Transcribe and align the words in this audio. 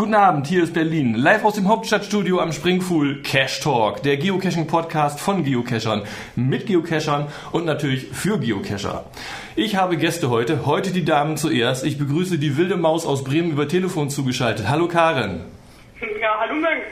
Guten 0.00 0.14
Abend, 0.14 0.46
hier 0.46 0.62
ist 0.62 0.72
Berlin. 0.72 1.14
Live 1.14 1.44
aus 1.44 1.56
dem 1.56 1.68
Hauptstadtstudio 1.68 2.40
am 2.40 2.54
Springfuhl 2.54 3.20
Cash 3.22 3.60
Talk, 3.60 4.02
der 4.02 4.16
Geocaching-Podcast 4.16 5.20
von 5.20 5.44
Geocachern, 5.44 6.04
mit 6.36 6.64
Geocachern 6.64 7.26
und 7.52 7.66
natürlich 7.66 8.08
für 8.10 8.38
Geocacher. 8.38 9.04
Ich 9.56 9.76
habe 9.76 9.98
Gäste 9.98 10.30
heute, 10.30 10.64
heute 10.64 10.90
die 10.90 11.04
Damen 11.04 11.36
zuerst. 11.36 11.84
Ich 11.84 11.98
begrüße 11.98 12.38
die 12.38 12.56
wilde 12.56 12.78
Maus 12.78 13.04
aus 13.04 13.24
Bremen 13.24 13.50
über 13.50 13.68
Telefon 13.68 14.08
zugeschaltet. 14.08 14.70
Hallo 14.70 14.88
Karen. 14.88 15.42
Ja, 16.00 16.30
hallo 16.40 16.54
Mensch. 16.54 16.86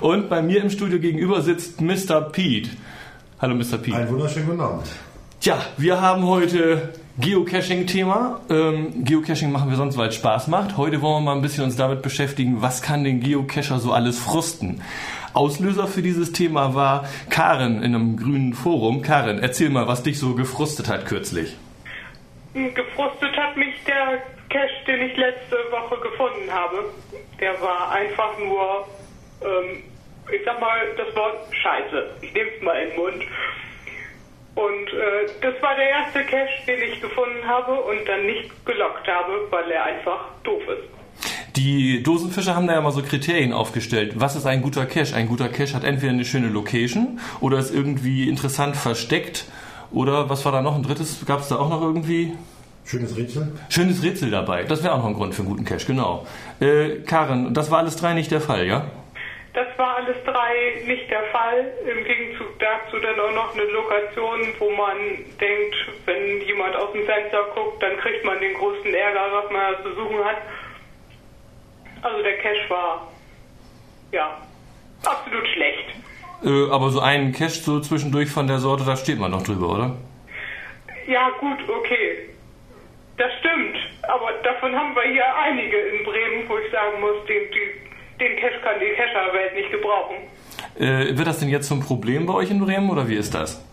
Und 0.00 0.28
bei 0.28 0.42
mir 0.42 0.60
im 0.60 0.70
Studio 0.70 0.98
gegenüber 0.98 1.42
sitzt 1.42 1.80
Mr. 1.80 2.20
Pete. 2.20 2.70
Hallo 3.40 3.54
Mr. 3.54 3.78
Pete. 3.78 3.96
Einen 3.96 4.08
wunderschönen 4.08 4.46
guten 4.46 4.60
Abend. 4.60 4.88
Tja, 5.40 5.56
wir 5.76 6.00
haben 6.00 6.26
heute 6.26 6.94
Geocaching-Thema. 7.20 8.40
Ähm, 8.48 9.04
Geocaching 9.04 9.52
machen 9.52 9.68
wir 9.68 9.76
sonst, 9.76 9.96
weil 9.98 10.08
es 10.08 10.14
Spaß 10.14 10.48
macht. 10.48 10.76
Heute 10.76 11.02
wollen 11.02 11.22
wir 11.22 11.32
mal 11.32 11.36
ein 11.36 11.42
bisschen 11.42 11.64
uns 11.64 11.76
damit 11.76 12.00
beschäftigen, 12.02 12.62
was 12.62 12.80
kann 12.80 13.04
den 13.04 13.20
Geocacher 13.20 13.78
so 13.78 13.92
alles 13.92 14.18
frusten. 14.18 14.82
Auslöser 15.34 15.86
für 15.86 16.02
dieses 16.02 16.32
Thema 16.32 16.74
war 16.74 17.08
Karen 17.28 17.82
in 17.82 17.94
einem 17.94 18.16
grünen 18.16 18.54
Forum. 18.54 19.02
Karen, 19.02 19.38
erzähl 19.38 19.68
mal, 19.68 19.86
was 19.86 20.02
dich 20.02 20.18
so 20.18 20.34
gefrustet 20.34 20.88
hat 20.88 21.06
kürzlich. 21.06 21.56
Gefrustet 22.54 23.36
hat 23.36 23.56
mich 23.56 23.74
der 23.86 24.22
Cache, 24.48 24.84
den 24.86 25.02
ich 25.02 25.16
letzte 25.16 25.56
Woche 25.70 26.00
gefunden 26.00 26.50
habe. 26.50 26.84
Der 27.38 27.52
war 27.60 27.92
einfach 27.92 28.38
nur, 28.38 28.88
ähm, 29.42 29.82
ich 30.32 30.40
sag 30.44 30.58
mal, 30.60 30.78
das 30.96 31.14
Wort 31.14 31.36
Scheiße. 31.54 32.10
Ich 32.22 32.32
nehme 32.32 32.48
es 32.56 32.62
mal 32.62 32.82
in 32.82 32.88
den 32.88 32.98
Mund. 32.98 33.24
Und 34.60 34.88
äh, 34.92 35.26
das 35.40 35.62
war 35.62 35.74
der 35.74 35.88
erste 35.88 36.20
Cache, 36.24 36.66
den 36.66 36.92
ich 36.92 37.00
gefunden 37.00 37.46
habe 37.46 37.72
und 37.72 38.06
dann 38.06 38.26
nicht 38.26 38.50
gelockt 38.66 39.08
habe, 39.08 39.46
weil 39.48 39.70
er 39.70 39.84
einfach 39.84 40.26
doof 40.44 40.62
ist. 40.68 41.56
Die 41.56 42.02
Dosenfischer 42.02 42.54
haben 42.54 42.66
da 42.66 42.74
ja 42.74 42.80
mal 42.82 42.92
so 42.92 43.02
Kriterien 43.02 43.54
aufgestellt. 43.54 44.14
Was 44.16 44.36
ist 44.36 44.44
ein 44.44 44.60
guter 44.60 44.84
Cache? 44.84 45.16
Ein 45.16 45.28
guter 45.28 45.48
Cache 45.48 45.74
hat 45.74 45.84
entweder 45.84 46.12
eine 46.12 46.26
schöne 46.26 46.48
Location 46.48 47.20
oder 47.40 47.58
ist 47.58 47.74
irgendwie 47.74 48.28
interessant 48.28 48.76
versteckt. 48.76 49.46
Oder 49.92 50.28
was 50.28 50.44
war 50.44 50.52
da 50.52 50.60
noch? 50.60 50.76
Ein 50.76 50.82
drittes? 50.82 51.24
Gab 51.26 51.40
es 51.40 51.48
da 51.48 51.56
auch 51.56 51.70
noch 51.70 51.80
irgendwie? 51.80 52.34
Schönes 52.84 53.16
Rätsel. 53.16 53.52
Schönes 53.68 54.02
Rätsel 54.02 54.30
dabei. 54.30 54.64
Das 54.64 54.82
wäre 54.82 54.92
auch 54.92 54.98
noch 54.98 55.06
ein 55.06 55.14
Grund 55.14 55.34
für 55.34 55.42
einen 55.42 55.50
guten 55.50 55.64
Cache, 55.64 55.86
genau. 55.86 56.26
Äh, 56.60 57.02
Karen, 57.06 57.54
das 57.54 57.70
war 57.70 57.78
alles 57.78 57.96
drei 57.96 58.12
nicht 58.12 58.30
der 58.30 58.40
Fall, 58.40 58.66
ja? 58.66 58.86
Das 59.52 59.66
war 59.76 59.96
alles 59.96 60.16
drei 60.24 60.80
nicht 60.86 61.10
der 61.10 61.24
Fall. 61.24 61.72
Im 61.84 62.04
Gegenzug 62.04 62.56
dazu 62.60 62.98
dann 63.00 63.18
auch 63.18 63.32
noch 63.32 63.54
eine 63.54 63.64
Lokation, 63.64 64.40
wo 64.58 64.70
man 64.70 64.96
denkt, 65.40 65.76
wenn 66.06 66.40
jemand 66.42 66.76
aus 66.76 66.92
dem 66.92 67.04
Fenster 67.04 67.44
guckt, 67.54 67.82
dann 67.82 67.96
kriegt 67.96 68.24
man 68.24 68.38
den 68.38 68.54
größten 68.54 68.94
Ärger, 68.94 69.26
was 69.32 69.50
man 69.50 69.82
zu 69.82 69.94
suchen 69.94 70.24
hat. 70.24 70.36
Also 72.02 72.22
der 72.22 72.38
Cache 72.38 72.70
war, 72.70 73.10
ja, 74.12 74.40
absolut 75.04 75.46
schlecht. 75.48 75.90
Äh, 76.44 76.70
aber 76.70 76.90
so 76.90 77.00
einen 77.00 77.32
Cache 77.32 77.50
so 77.50 77.80
zwischendurch 77.80 78.30
von 78.30 78.46
der 78.46 78.58
Sorte, 78.58 78.84
da 78.84 78.96
steht 78.96 79.18
man 79.18 79.32
noch 79.32 79.42
drüber, 79.42 79.68
oder? 79.68 79.96
Ja, 81.06 81.30
gut, 81.40 81.58
okay. 81.68 82.30
Das 83.16 83.30
stimmt. 83.40 83.76
Aber 84.02 84.32
davon 84.44 84.74
haben 84.74 84.94
wir 84.94 85.02
hier 85.02 85.24
einige 85.36 85.76
in 85.76 86.04
Bremen, 86.04 86.48
wo 86.48 86.56
ich 86.56 86.70
sagen 86.70 87.00
muss, 87.00 87.24
den, 87.26 87.50
die, 87.50 87.89
den 88.20 88.36
Cache 88.36 88.60
kann 88.62 88.78
die 88.78 88.94
Cacher-Welt 88.94 89.54
nicht 89.54 89.70
gebrauchen. 89.70 90.16
Äh, 90.78 91.16
wird 91.16 91.26
das 91.26 91.40
denn 91.40 91.48
jetzt 91.48 91.68
zum 91.68 91.80
Problem 91.80 92.26
bei 92.26 92.34
euch 92.34 92.50
in 92.50 92.60
Bremen 92.60 92.90
oder 92.90 93.08
wie 93.08 93.16
ist 93.16 93.34
das? 93.34 93.64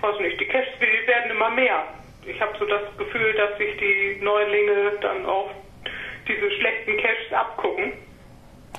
Weiß 0.00 0.20
nicht, 0.20 0.38
die 0.40 0.46
Caches, 0.46 0.74
die 0.80 1.06
werden 1.08 1.30
immer 1.30 1.50
mehr. 1.50 1.84
Ich 2.26 2.40
habe 2.40 2.52
so 2.58 2.64
das 2.66 2.82
Gefühl, 2.98 3.32
dass 3.34 3.56
sich 3.58 3.76
die 3.78 4.22
Neulinge 4.22 4.92
dann 5.00 5.24
auch 5.26 5.50
diese 6.26 6.50
schlechten 6.58 6.96
Caches 6.96 7.32
abgucken. 7.32 7.92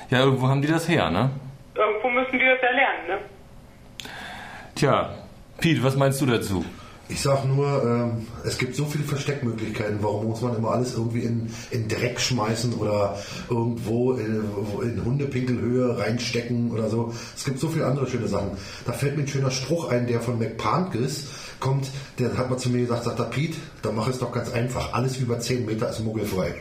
Ja, 0.10 0.20
irgendwo 0.20 0.48
haben 0.48 0.62
die 0.62 0.68
das 0.68 0.88
her, 0.88 1.10
ne? 1.10 1.30
Irgendwo 1.76 2.10
müssen 2.10 2.40
die 2.40 2.46
das 2.46 2.60
erlernen, 2.62 3.08
ne? 3.08 3.18
Tja, 4.76 5.16
Pete, 5.60 5.84
was 5.84 5.96
meinst 5.96 6.22
du 6.22 6.26
dazu? 6.26 6.66
Ich 7.08 7.22
sag 7.22 7.46
nur, 7.46 7.84
ähm, 7.84 8.28
es 8.44 8.58
gibt 8.58 8.76
so 8.76 8.86
viele 8.86 9.04
Versteckmöglichkeiten. 9.04 10.00
Warum 10.02 10.28
muss 10.28 10.42
man 10.42 10.56
immer 10.56 10.72
alles 10.72 10.96
irgendwie 10.96 11.22
in, 11.22 11.52
in 11.70 11.88
Dreck 11.88 12.20
schmeißen 12.20 12.74
oder 12.74 13.18
irgendwo 13.48 14.14
in, 14.14 14.44
in 14.82 15.06
Hundepinkelhöhe 15.06 16.00
reinstecken 16.00 16.72
oder 16.72 16.90
so? 16.90 17.14
Es 17.36 17.46
gibt 17.46 17.60
so 17.60 17.70
viele 17.70 17.86
andere 17.86 18.08
schöne 18.08 18.28
Sachen. 18.28 18.52
Da 18.86 18.94
fällt 18.94 19.18
mir 19.18 19.24
ein 19.24 19.28
schöner 19.28 19.52
Spruch 19.52 19.90
ein, 19.90 20.08
der 20.08 20.20
von 20.20 20.40
McParnkis 20.40 21.28
kommt. 21.60 21.92
Der 22.18 22.36
hat 22.38 22.50
mal 22.50 22.58
zu 22.58 22.70
mir 22.70 22.82
gesagt, 22.82 23.04
sagt 23.04 23.20
er, 23.20 23.26
Pete, 23.26 23.58
dann 23.84 23.96
mach 23.96 24.08
es 24.08 24.18
doch 24.18 24.32
ganz 24.32 24.52
einfach. 24.52 24.94
Alles 24.94 25.18
über 25.18 25.40
10 25.40 25.66
Meter 25.66 25.90
ist 25.90 26.00
muggelfrei. 26.00 26.56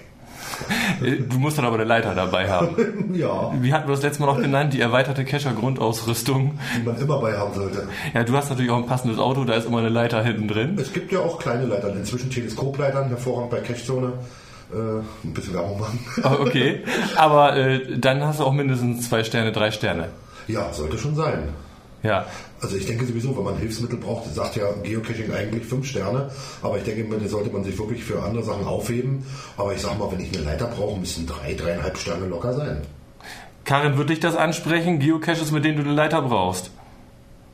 Du 1.31 1.39
musst 1.39 1.59
dann 1.59 1.65
aber 1.65 1.75
eine 1.77 1.85
Leiter 1.85 2.15
dabei 2.15 2.51
haben. 2.51 3.15
ja, 3.15 3.53
Wie 3.61 3.73
hatten 3.73 3.89
wir 3.89 3.95
das 3.95 4.03
letzte 4.03 4.23
Mal 4.23 4.33
noch 4.35 4.41
genannt? 4.41 4.73
Die 4.75 4.81
erweiterte 4.81 5.25
Cacher-Grundausrüstung. 5.25 6.59
die 6.79 6.83
man 6.83 6.97
immer 6.99 7.19
bei 7.21 7.37
haben 7.37 7.55
sollte. 7.55 7.89
Ja, 8.13 8.23
du 8.25 8.35
hast 8.37 8.51
natürlich 8.51 8.71
auch 8.71 8.77
ein 8.79 8.87
passendes 8.87 9.19
Auto, 9.19 9.45
da 9.45 9.55
ist 9.55 9.67
immer 9.67 9.79
eine 9.79 9.89
Leiter 9.89 10.23
hinten 10.23 10.49
drin. 10.49 10.77
Es 10.81 10.93
gibt 10.93 11.13
ja 11.13 11.21
auch 11.21 11.39
kleine 11.39 11.67
Leitern, 11.67 11.97
inzwischen 11.97 12.31
Teleskopleitern, 12.31 13.09
hervorragend 13.09 13.51
bei 13.51 13.61
Cachezone. 13.61 14.13
Äh, 14.73 14.77
ein 15.27 15.35
bisschen 15.35 15.55
Werbung 15.55 15.79
machen. 15.81 15.99
Ah, 16.23 16.37
Okay, 16.41 16.83
aber 17.17 17.57
äh, 17.57 17.99
dann 17.99 18.25
hast 18.25 18.41
du 18.41 18.45
auch 18.45 18.53
mindestens 18.53 19.09
zwei 19.09 19.23
Sterne, 19.25 19.53
drei 19.53 19.71
Sterne. 19.71 20.09
ja, 20.49 20.73
sollte 20.73 20.99
schon 20.99 21.15
sein. 21.15 21.49
Ja, 22.05 22.27
Also 22.61 22.77
ich 22.77 22.85
denke 22.87 23.07
sowieso, 23.07 23.35
wenn 23.35 23.45
man 23.45 23.57
Hilfsmittel 23.57 23.99
braucht, 23.99 24.27
sagt 24.27 24.57
ja 24.57 24.67
Geocaching 24.83 25.33
eigentlich 25.33 25.65
fünf 25.65 25.87
Sterne, 25.87 26.31
aber 26.63 26.77
ich 26.77 26.85
denke, 26.85 27.03
das 27.19 27.31
sollte 27.31 27.49
man 27.51 27.65
sich 27.65 27.79
wirklich 27.79 28.05
für 28.05 28.23
andere 28.23 28.43
Sachen 28.45 28.67
aufheben. 28.67 29.27
Aber 29.57 29.73
ich 29.73 29.81
sag 29.81 29.99
mal, 29.99 30.13
wenn 30.13 30.21
ich 30.21 30.37
eine 30.37 30.45
Leiter 30.45 30.67
brauche, 30.67 31.01
müssen 31.01 31.27
drei, 31.27 31.55
dreieinhalb 31.55 31.97
Sterne 31.97 32.27
locker 32.27 32.53
sein. 32.53 32.83
Karin, 33.65 33.97
wird 33.97 34.11
dich 34.11 34.21
das 34.21 34.37
ansprechen? 34.37 34.99
Geocaches, 34.99 35.51
mit 35.51 35.65
denen 35.65 35.79
du 35.79 35.85
eine 35.85 35.95
Leiter 35.95 36.21
brauchst. 36.21 36.71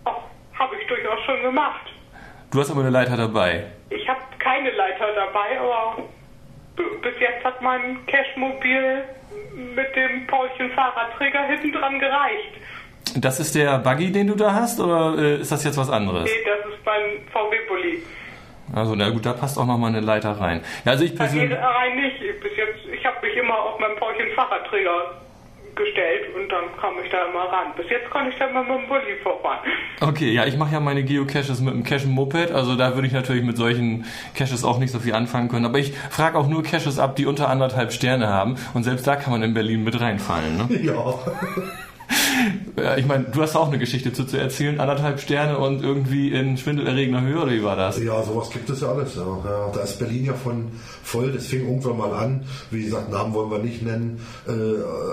Oh, 0.04 0.10
habe 0.58 0.74
ich 0.80 0.86
durchaus 0.88 1.20
schon 1.24 1.40
gemacht. 1.42 1.86
Du 2.50 2.58
hast 2.58 2.72
aber 2.72 2.80
eine 2.80 2.90
Leiter 2.90 3.16
dabei. 3.16 3.66
Ich 3.90 4.08
habe 4.08 4.18
keine 4.40 4.72
Leiter 4.72 5.06
dabei, 5.14 5.60
aber 5.60 6.02
bis 7.02 7.14
jetzt 7.20 7.44
hat 7.44 7.62
mein 7.62 8.04
Cache-Mobil 8.06 9.04
mit 9.76 9.94
dem 9.94 10.26
Paulchen 10.26 10.72
Fahrradträger 10.72 11.44
hinten 11.46 11.72
dran 11.72 12.00
gereicht. 12.00 12.54
Das 13.16 13.40
ist 13.40 13.54
der 13.54 13.78
Buggy, 13.78 14.12
den 14.12 14.28
du 14.28 14.34
da 14.34 14.54
hast, 14.54 14.80
oder 14.80 15.16
äh, 15.18 15.40
ist 15.40 15.50
das 15.52 15.64
jetzt 15.64 15.76
was 15.76 15.90
anderes? 15.90 16.24
Nee, 16.24 16.44
das 16.44 16.72
ist 16.72 16.84
mein 16.84 17.26
VW-Bulli. 17.32 18.02
Also, 18.74 18.94
na 18.94 19.10
gut, 19.10 19.26
da 19.26 19.32
passt 19.32 19.58
auch 19.58 19.66
nochmal 19.66 19.90
eine 19.90 20.00
Leiter 20.00 20.32
rein. 20.32 20.60
Ja, 20.84 20.92
also 20.92 21.04
ich 21.04 21.16
persönlich. 21.16 21.58
rein 21.58 21.96
nicht. 21.96 22.20
Bis 22.40 22.56
jetzt, 22.56 22.86
ich 22.92 23.04
habe 23.04 23.16
mich 23.26 23.36
immer 23.36 23.58
auf 23.58 23.80
meinen 23.80 23.96
Paulchen 23.96 24.30
Fahrradträger 24.34 25.20
gestellt 25.74 26.34
und 26.36 26.48
dann 26.50 26.64
kam 26.80 26.94
ich 27.02 27.10
da 27.10 27.26
immer 27.26 27.44
ran. 27.44 27.72
Bis 27.76 27.88
jetzt 27.88 28.10
konnte 28.10 28.30
ich 28.30 28.38
da 28.38 28.48
mal 28.48 28.62
mit 28.62 28.82
dem 28.82 28.88
Bulli 28.88 29.16
vorfahren. 29.22 29.60
Okay, 30.00 30.32
ja, 30.32 30.44
ich 30.44 30.56
mache 30.56 30.74
ja 30.74 30.80
meine 30.80 31.02
Geocaches 31.02 31.60
mit 31.60 31.72
einem 31.74 31.84
Cache-Moped, 31.84 32.52
also 32.52 32.76
da 32.76 32.94
würde 32.94 33.06
ich 33.06 33.12
natürlich 33.12 33.44
mit 33.44 33.56
solchen 33.56 34.04
Caches 34.34 34.64
auch 34.64 34.78
nicht 34.78 34.90
so 34.90 34.98
viel 34.98 35.14
anfangen 35.14 35.48
können. 35.48 35.64
Aber 35.64 35.78
ich 35.78 35.92
frage 36.10 36.38
auch 36.38 36.48
nur 36.48 36.62
Caches 36.62 36.98
ab, 36.98 37.16
die 37.16 37.26
unter 37.26 37.48
anderthalb 37.48 37.92
Sterne 37.92 38.28
haben 38.28 38.56
und 38.74 38.82
selbst 38.82 39.06
da 39.06 39.16
kann 39.16 39.32
man 39.32 39.42
in 39.42 39.54
Berlin 39.54 39.84
mit 39.84 40.00
reinfallen. 40.00 40.56
Ne? 40.56 40.68
Ja, 40.80 41.14
Ja, 42.76 42.96
ich 42.96 43.06
meine, 43.06 43.24
du 43.24 43.42
hast 43.42 43.56
auch 43.56 43.68
eine 43.68 43.78
Geschichte 43.78 44.12
zu, 44.12 44.24
zu 44.24 44.36
erzählen, 44.36 44.80
anderthalb 44.80 45.20
Sterne 45.20 45.58
und 45.58 45.82
irgendwie 45.82 46.32
in 46.32 46.56
schwindelerregender 46.56 47.20
Höhe, 47.20 47.42
oder 47.42 47.52
wie 47.52 47.62
war 47.62 47.76
das? 47.76 48.02
ja, 48.02 48.22
sowas 48.22 48.50
gibt 48.50 48.70
es 48.70 48.80
ja 48.80 48.88
alles. 48.88 49.16
Ja. 49.16 49.38
Ja, 49.44 49.70
da 49.72 49.80
ist 49.80 49.98
Berlin 49.98 50.24
ja 50.24 50.34
von 50.34 50.68
voll, 51.02 51.32
das 51.32 51.46
fing 51.46 51.66
irgendwann 51.66 51.98
mal 51.98 52.12
an. 52.14 52.44
Wie 52.70 52.84
gesagt, 52.84 53.10
Namen 53.10 53.34
wollen 53.34 53.50
wir 53.50 53.58
nicht 53.58 53.82
nennen, 53.82 54.20
äh, 54.46 54.50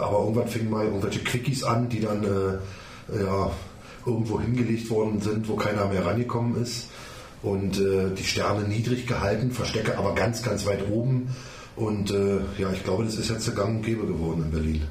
aber 0.02 0.20
irgendwann 0.20 0.48
fingen 0.48 0.70
mal 0.70 0.86
irgendwelche 0.86 1.20
Quickies 1.20 1.64
an, 1.64 1.90
die 1.90 2.00
dann 2.00 2.24
äh, 2.24 3.24
ja, 3.24 3.52
irgendwo 4.06 4.40
hingelegt 4.40 4.90
worden 4.90 5.20
sind, 5.22 5.48
wo 5.48 5.56
keiner 5.56 5.86
mehr 5.88 6.06
rangekommen 6.06 6.62
ist. 6.62 6.90
Und 7.44 7.80
äh, 7.80 8.10
die 8.18 8.24
Sterne 8.24 8.68
niedrig 8.68 9.06
gehalten, 9.06 9.52
Verstecke 9.52 9.98
aber 9.98 10.16
ganz, 10.16 10.42
ganz 10.42 10.66
weit 10.66 10.90
oben. 10.90 11.36
Und 11.76 12.10
äh, 12.10 12.40
ja, 12.58 12.72
ich 12.74 12.84
glaube, 12.84 13.04
das 13.04 13.16
ist 13.16 13.30
jetzt 13.30 13.56
gang 13.56 13.78
und 13.78 13.84
gäbe 13.84 14.08
geworden 14.08 14.44
in 14.46 14.52
Berlin. 14.52 14.82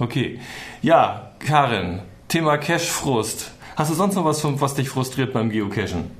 Okay. 0.00 0.38
Ja, 0.82 1.32
Karin, 1.44 2.02
Thema 2.28 2.56
Cache-Frust. 2.58 3.52
Hast 3.76 3.90
du 3.90 3.94
sonst 3.94 4.14
noch 4.16 4.24
was, 4.24 4.42
was 4.60 4.74
dich 4.74 4.88
frustriert 4.88 5.32
beim 5.32 5.50
Geocachen? 5.50 6.10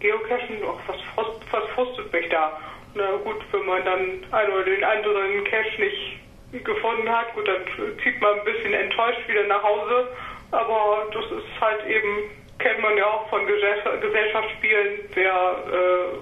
Geocachen, 0.00 0.56
ach, 0.66 0.80
was, 0.88 1.00
frust, 1.14 1.40
was 1.50 1.64
frustet 1.74 2.12
mich 2.12 2.28
da? 2.30 2.52
Na 2.94 3.16
gut, 3.24 3.36
wenn 3.52 3.64
man 3.66 3.84
dann 3.84 4.00
einen 4.32 4.52
oder 4.52 4.64
den 4.64 4.84
anderen 4.84 5.44
Cache 5.44 5.80
nicht 5.80 6.64
gefunden 6.64 7.08
hat, 7.08 7.34
gut, 7.34 7.46
dann 7.48 7.62
zieht 8.02 8.20
man 8.20 8.38
ein 8.38 8.44
bisschen 8.44 8.74
enttäuscht 8.74 9.26
wieder 9.28 9.44
nach 9.46 9.62
Hause. 9.62 10.08
Aber 10.50 11.06
das 11.14 11.24
ist 11.24 11.60
halt 11.60 11.86
eben, 11.86 12.28
kennt 12.58 12.80
man 12.82 12.96
ja 12.98 13.06
auch 13.06 13.28
von 13.30 13.40
Gesell- 13.46 14.00
Gesellschaftsspielen, 14.00 14.98
wer 15.14 15.32
äh, 15.32 16.18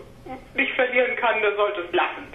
nicht 0.54 0.72
verlieren 0.74 1.16
kann, 1.16 1.40
der 1.42 1.56
sollte 1.56 1.80
es 1.82 1.92
lassen. 1.92 2.26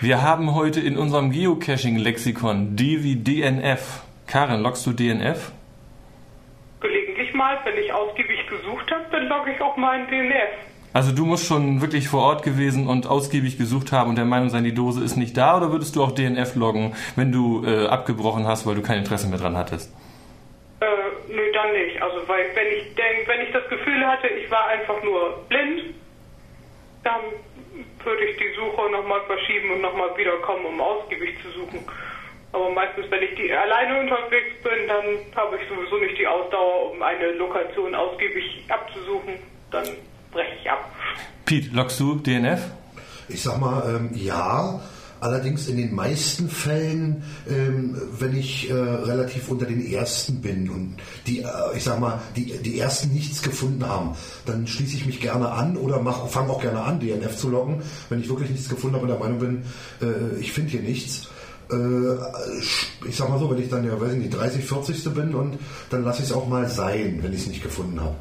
Wir 0.00 0.22
haben 0.22 0.54
heute 0.54 0.80
in 0.80 0.96
unserem 0.96 1.30
Geocaching-Lexikon 1.30 2.76
D 2.76 3.02
wie 3.02 3.16
DNF. 3.16 4.02
Karin, 4.26 4.60
loggst 4.60 4.86
du 4.86 4.92
DNF? 4.92 5.52
Gelegentlich 6.80 7.32
mal, 7.34 7.58
wenn 7.64 7.76
ich 7.82 7.92
ausgiebig 7.92 8.46
gesucht 8.48 8.90
habe, 8.90 9.04
dann 9.10 9.28
logge 9.28 9.52
ich 9.52 9.60
auch 9.60 9.76
mal 9.76 9.98
ein 9.98 10.06
DNF. 10.08 10.50
Also 10.94 11.12
du 11.12 11.26
musst 11.26 11.46
schon 11.46 11.80
wirklich 11.80 12.08
vor 12.08 12.22
Ort 12.22 12.44
gewesen 12.44 12.86
und 12.86 13.08
ausgiebig 13.08 13.58
gesucht 13.58 13.90
haben 13.90 14.10
und 14.10 14.16
der 14.16 14.24
Meinung 14.24 14.48
sein, 14.48 14.62
die 14.62 14.74
Dose 14.74 15.02
ist 15.02 15.16
nicht 15.16 15.36
da 15.36 15.56
oder 15.56 15.72
würdest 15.72 15.96
du 15.96 16.04
auch 16.04 16.12
DNF 16.12 16.54
loggen, 16.54 16.94
wenn 17.16 17.32
du 17.32 17.64
äh, 17.66 17.88
abgebrochen 17.88 18.46
hast, 18.46 18.64
weil 18.64 18.76
du 18.76 18.82
kein 18.82 18.98
Interesse 18.98 19.26
mehr 19.28 19.40
dran 19.40 19.56
hattest? 19.56 19.92
Äh, 20.80 20.86
nö, 21.28 21.42
dann 21.52 21.72
nicht. 21.72 22.00
Also 22.00 22.18
weil 22.28 22.44
wenn 22.54 22.68
ich 22.78 22.94
denk, 22.94 23.26
wenn 23.26 23.40
ich 23.40 23.52
das 23.52 23.68
Gefühl 23.68 24.06
hatte, 24.06 24.28
ich 24.28 24.48
war 24.52 24.68
einfach 24.68 25.02
nur 25.02 25.44
blind, 25.48 25.94
dann 27.04 27.20
würde 28.02 28.24
ich 28.24 28.36
die 28.36 28.54
Suche 28.56 28.90
nochmal 28.90 29.20
verschieben 29.26 29.72
und 29.72 29.80
nochmal 29.80 30.16
wiederkommen, 30.16 30.66
um 30.66 30.80
ausgiebig 30.80 31.36
zu 31.42 31.50
suchen. 31.50 31.80
Aber 32.52 32.70
meistens, 32.70 33.10
wenn 33.10 33.22
ich 33.22 33.34
die 33.34 33.52
alleine 33.52 34.00
unterwegs 34.00 34.62
bin, 34.62 34.86
dann 34.86 35.04
habe 35.34 35.56
ich 35.56 35.68
sowieso 35.68 35.96
nicht 35.96 36.16
die 36.18 36.26
Ausdauer, 36.26 36.92
um 36.92 37.02
eine 37.02 37.32
Lokation 37.32 37.94
ausgiebig 37.94 38.64
abzusuchen. 38.68 39.34
Dann 39.70 39.84
breche 40.30 40.54
ich 40.60 40.70
ab. 40.70 40.88
Pete, 41.44 41.70
loggst 41.72 41.98
du 41.98 42.14
DNF? 42.14 42.60
Ich 43.28 43.42
sag 43.42 43.58
mal, 43.58 43.96
ähm, 43.96 44.10
ja. 44.14 44.80
Allerdings 45.24 45.68
in 45.68 45.78
den 45.78 45.94
meisten 45.94 46.50
Fällen, 46.50 47.22
ähm, 47.48 47.96
wenn 48.18 48.36
ich 48.36 48.68
äh, 48.68 48.74
relativ 48.74 49.48
unter 49.48 49.64
den 49.64 49.90
Ersten 49.90 50.42
bin 50.42 50.68
und 50.68 50.96
die, 51.26 51.38
äh, 51.38 51.46
ich 51.74 51.82
sag 51.82 51.98
mal, 51.98 52.20
die, 52.36 52.58
die 52.58 52.78
Ersten 52.78 53.08
nichts 53.08 53.40
gefunden 53.40 53.88
haben, 53.88 54.10
dann 54.44 54.66
schließe 54.66 54.96
ich 54.96 55.06
mich 55.06 55.20
gerne 55.20 55.48
an 55.48 55.78
oder 55.78 56.04
fange 56.28 56.50
auch 56.50 56.60
gerne 56.60 56.82
an, 56.82 57.00
DNF 57.00 57.38
zu 57.38 57.48
loggen, 57.48 57.80
wenn 58.10 58.20
ich 58.20 58.28
wirklich 58.28 58.50
nichts 58.50 58.68
gefunden 58.68 58.96
habe 58.96 59.04
und 59.06 59.12
der 59.12 59.18
Meinung 59.18 59.38
bin, 59.38 59.62
äh, 60.02 60.38
ich 60.40 60.52
finde 60.52 60.72
hier 60.72 60.82
nichts. 60.82 61.28
Äh, 61.72 63.08
ich 63.08 63.16
sag 63.16 63.30
mal 63.30 63.38
so, 63.38 63.50
wenn 63.50 63.62
ich 63.62 63.70
dann 63.70 63.82
ja, 63.86 63.98
weiß 63.98 64.12
ich 64.12 64.18
nicht, 64.18 64.36
30, 64.36 64.62
40. 64.62 65.04
bin 65.14 65.34
und 65.34 65.58
dann 65.88 66.04
lasse 66.04 66.22
ich 66.22 66.28
es 66.28 66.34
auch 66.34 66.46
mal 66.46 66.68
sein, 66.68 67.20
wenn 67.22 67.32
ich 67.32 67.40
es 67.40 67.46
nicht 67.46 67.62
gefunden 67.62 67.98
habe. 67.98 68.16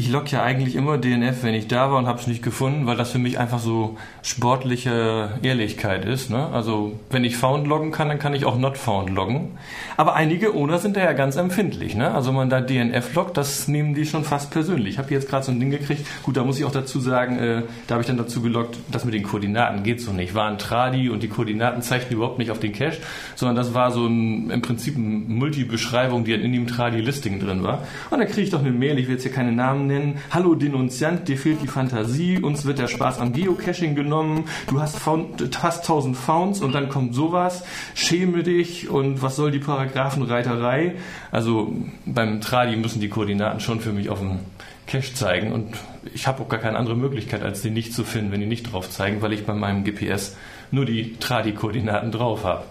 Ich 0.00 0.08
log 0.08 0.32
ja 0.32 0.42
eigentlich 0.42 0.76
immer 0.76 0.96
DNF, 0.96 1.42
wenn 1.42 1.52
ich 1.52 1.68
da 1.68 1.90
war 1.90 1.98
und 1.98 2.06
habe 2.06 2.18
es 2.18 2.26
nicht 2.26 2.42
gefunden, 2.42 2.86
weil 2.86 2.96
das 2.96 3.10
für 3.10 3.18
mich 3.18 3.38
einfach 3.38 3.58
so 3.58 3.98
sportliche 4.22 5.32
Ehrlichkeit 5.42 6.06
ist. 6.06 6.30
Ne? 6.30 6.48
Also 6.54 6.98
wenn 7.10 7.22
ich 7.22 7.36
Found 7.36 7.66
loggen 7.66 7.90
kann, 7.90 8.08
dann 8.08 8.18
kann 8.18 8.32
ich 8.32 8.46
auch 8.46 8.56
Not 8.56 8.78
Found 8.78 9.10
loggen. 9.10 9.58
Aber 9.98 10.14
einige 10.14 10.54
Owner 10.54 10.78
sind 10.78 10.96
da 10.96 11.00
ja 11.04 11.12
ganz 11.12 11.36
empfindlich. 11.36 11.94
Ne? 11.94 12.12
Also 12.12 12.30
wenn 12.30 12.36
man 12.36 12.48
da 12.48 12.62
DNF 12.62 13.12
loggt, 13.14 13.36
das 13.36 13.68
nehmen 13.68 13.92
die 13.92 14.06
schon 14.06 14.24
fast 14.24 14.50
persönlich. 14.50 14.94
Ich 14.94 14.98
habe 14.98 15.12
jetzt 15.12 15.28
gerade 15.28 15.44
so 15.44 15.52
ein 15.52 15.60
Ding 15.60 15.70
gekriegt. 15.70 16.06
Gut, 16.22 16.34
da 16.34 16.44
muss 16.44 16.58
ich 16.58 16.64
auch 16.64 16.72
dazu 16.72 16.98
sagen, 16.98 17.38
äh, 17.38 17.62
da 17.86 17.96
habe 17.96 18.00
ich 18.00 18.06
dann 18.06 18.16
dazu 18.16 18.40
geloggt, 18.40 18.78
das 18.90 19.04
mit 19.04 19.12
den 19.12 19.22
Koordinaten 19.22 19.82
geht 19.82 20.00
so 20.00 20.12
nicht. 20.12 20.34
War 20.34 20.48
ein 20.48 20.56
Tradi 20.56 21.10
und 21.10 21.22
die 21.22 21.28
Koordinaten 21.28 21.82
zeigten 21.82 22.14
überhaupt 22.14 22.38
nicht 22.38 22.50
auf 22.50 22.58
den 22.58 22.72
Cache, 22.72 23.00
sondern 23.34 23.56
das 23.56 23.74
war 23.74 23.90
so 23.90 24.06
ein, 24.06 24.48
im 24.48 24.62
Prinzip 24.62 24.96
eine 24.96 25.04
Multi-Beschreibung, 25.04 26.24
die 26.24 26.32
in 26.32 26.54
dem 26.54 26.66
Tradi-Listing 26.66 27.38
drin 27.38 27.62
war. 27.62 27.82
Und 28.08 28.20
dann 28.20 28.28
kriege 28.28 28.40
ich 28.40 28.50
doch 28.50 28.60
eine 28.60 28.70
Mail, 28.70 28.98
ich 28.98 29.06
will 29.06 29.16
jetzt 29.16 29.24
hier 29.24 29.32
keine 29.32 29.52
Namen 29.52 29.89
nennen. 29.90 30.18
Hallo 30.30 30.54
Denunziant, 30.54 31.28
dir 31.28 31.36
fehlt 31.36 31.60
die 31.62 31.66
Fantasie, 31.66 32.38
uns 32.38 32.64
wird 32.64 32.78
der 32.78 32.88
Spaß 32.88 33.18
am 33.18 33.32
Geocaching 33.32 33.94
genommen, 33.94 34.44
du 34.68 34.80
hast 34.80 34.98
found, 34.98 35.54
fast 35.54 35.80
1000 35.80 36.16
Founds 36.16 36.60
und 36.60 36.72
dann 36.72 36.88
kommt 36.88 37.14
sowas, 37.14 37.64
schäme 37.94 38.42
dich 38.42 38.88
und 38.88 39.20
was 39.22 39.36
soll 39.36 39.50
die 39.50 39.58
Paragraphenreiterei? 39.58 40.94
Also 41.30 41.74
beim 42.06 42.40
Tradi 42.40 42.76
müssen 42.76 43.00
die 43.00 43.08
Koordinaten 43.08 43.60
schon 43.60 43.80
für 43.80 43.92
mich 43.92 44.08
auf 44.08 44.20
dem 44.20 44.40
Cache 44.86 45.14
zeigen 45.14 45.52
und 45.52 45.76
ich 46.14 46.26
habe 46.26 46.42
auch 46.42 46.48
gar 46.48 46.60
keine 46.60 46.78
andere 46.78 46.96
Möglichkeit, 46.96 47.42
als 47.42 47.62
die 47.62 47.70
nicht 47.70 47.92
zu 47.92 48.04
finden, 48.04 48.32
wenn 48.32 48.40
die 48.40 48.46
nicht 48.46 48.72
drauf 48.72 48.88
zeigen, 48.88 49.22
weil 49.22 49.32
ich 49.32 49.44
bei 49.44 49.54
meinem 49.54 49.84
GPS 49.84 50.36
nur 50.70 50.84
die 50.84 51.16
Tradi-Koordinaten 51.18 52.10
drauf 52.10 52.44
habe. 52.44 52.64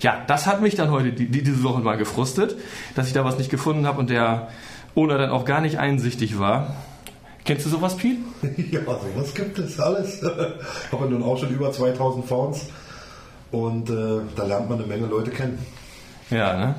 Ja, 0.00 0.22
das 0.26 0.46
hat 0.46 0.60
mich 0.60 0.74
dann 0.74 0.90
heute 0.90 1.12
die, 1.12 1.26
diese 1.26 1.62
Woche 1.62 1.80
mal 1.80 1.96
gefrustet, 1.96 2.56
dass 2.94 3.06
ich 3.06 3.12
da 3.12 3.24
was 3.24 3.38
nicht 3.38 3.50
gefunden 3.50 3.86
habe 3.86 3.98
und 3.98 4.10
der 4.10 4.48
oder 4.96 5.18
dann 5.18 5.30
auch 5.30 5.44
gar 5.44 5.60
nicht 5.60 5.78
einsichtig 5.78 6.40
war. 6.40 6.74
Kennst 7.44 7.64
du 7.64 7.70
sowas, 7.70 7.96
Piet? 7.96 8.18
ja, 8.72 8.80
sowas 8.80 9.32
gibt 9.32 9.56
es 9.60 9.78
alles. 9.78 10.20
Ich 10.20 10.92
habe 10.92 11.08
nun 11.08 11.22
auch 11.22 11.38
schon 11.38 11.50
über 11.50 11.70
2000 11.70 12.26
Founds 12.26 12.66
und 13.52 13.88
äh, 13.88 14.20
da 14.34 14.44
lernt 14.44 14.68
man 14.68 14.78
eine 14.78 14.88
Menge 14.88 15.06
Leute 15.06 15.30
kennen. 15.30 15.64
Ja, 16.30 16.56
ne? 16.56 16.74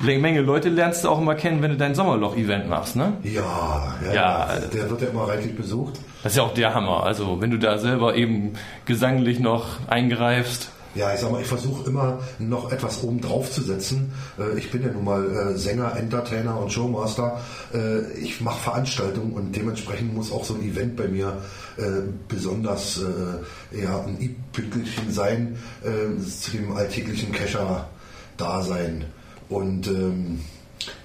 Eine 0.00 0.18
Menge 0.18 0.40
Leute 0.40 0.68
lernst 0.68 1.04
du 1.04 1.08
auch 1.08 1.20
immer 1.20 1.34
kennen, 1.34 1.62
wenn 1.62 1.70
du 1.70 1.76
dein 1.76 1.94
Sommerloch-Event 1.94 2.68
machst, 2.68 2.96
ne? 2.96 3.14
Ja, 3.22 3.94
ja, 4.04 4.12
ja. 4.12 4.58
Der 4.72 4.90
wird 4.90 5.02
ja 5.02 5.08
immer 5.08 5.28
reichlich 5.28 5.56
besucht. 5.56 5.94
Das 6.22 6.32
ist 6.32 6.38
ja 6.38 6.44
auch 6.44 6.54
der 6.54 6.74
Hammer. 6.74 7.04
Also, 7.04 7.40
wenn 7.40 7.50
du 7.50 7.58
da 7.58 7.78
selber 7.78 8.14
eben 8.14 8.54
gesanglich 8.84 9.40
noch 9.40 9.88
eingreifst. 9.88 10.70
Ja, 10.94 11.14
ich 11.14 11.20
sag 11.20 11.32
mal, 11.32 11.40
ich 11.40 11.46
versuche 11.46 11.88
immer 11.88 12.18
noch 12.38 12.70
etwas 12.70 13.02
oben 13.02 13.20
drauf 13.20 13.50
zu 13.50 13.62
setzen. 13.62 14.12
Äh, 14.38 14.58
ich 14.58 14.70
bin 14.70 14.82
ja 14.82 14.90
nun 14.90 15.04
mal 15.04 15.24
äh, 15.24 15.56
Sänger, 15.56 15.96
Entertainer 15.96 16.58
und 16.58 16.70
Showmaster. 16.70 17.40
Äh, 17.72 18.12
ich 18.18 18.42
mache 18.42 18.62
Veranstaltungen 18.62 19.32
und 19.32 19.56
dementsprechend 19.56 20.14
muss 20.14 20.30
auch 20.30 20.44
so 20.44 20.54
ein 20.54 20.62
Event 20.62 20.96
bei 20.96 21.08
mir 21.08 21.38
besonders 22.28 23.00
ja, 23.70 24.02
ein 24.02 24.20
i-Pünktchen 24.20 25.10
sein 25.10 25.56
zu 25.82 26.50
dem 26.50 26.76
alltäglichen 26.76 27.32
Kescher-Dasein. 27.32 29.06
Und 29.48 29.86
ähm, 29.86 30.40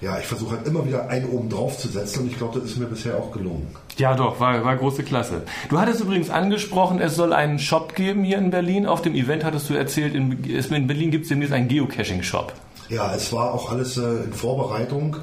ja, 0.02 0.18
ich 0.18 0.26
versuche 0.26 0.56
halt 0.56 0.66
immer 0.66 0.86
wieder 0.86 1.08
einen 1.08 1.30
oben 1.30 1.48
drauf 1.48 1.78
zu 1.78 1.88
setzen 1.88 2.20
und 2.20 2.26
ich 2.28 2.36
glaube, 2.36 2.60
das 2.60 2.70
ist 2.70 2.78
mir 2.78 2.86
bisher 2.86 3.16
auch 3.16 3.32
gelungen. 3.32 3.68
Ja, 3.98 4.14
doch, 4.14 4.38
war, 4.38 4.64
war 4.64 4.76
große 4.76 5.02
Klasse. 5.02 5.42
Du 5.68 5.78
hattest 5.78 6.00
übrigens 6.00 6.30
angesprochen, 6.30 7.00
es 7.00 7.16
soll 7.16 7.32
einen 7.32 7.58
Shop 7.58 7.96
geben 7.96 8.22
hier 8.22 8.38
in 8.38 8.50
Berlin. 8.50 8.86
Auf 8.86 9.02
dem 9.02 9.14
Event 9.14 9.44
hattest 9.44 9.68
du 9.68 9.74
erzählt, 9.74 10.14
in, 10.14 10.44
in 10.44 10.86
Berlin 10.86 11.10
gibt 11.10 11.24
es 11.24 11.30
demnächst 11.30 11.52
einen 11.52 11.66
Geocaching-Shop. 11.66 12.52
Ja, 12.88 13.12
es 13.14 13.32
war 13.32 13.52
auch 13.52 13.70
alles 13.70 13.98
äh, 13.98 14.24
in 14.24 14.32
Vorbereitung. 14.32 15.16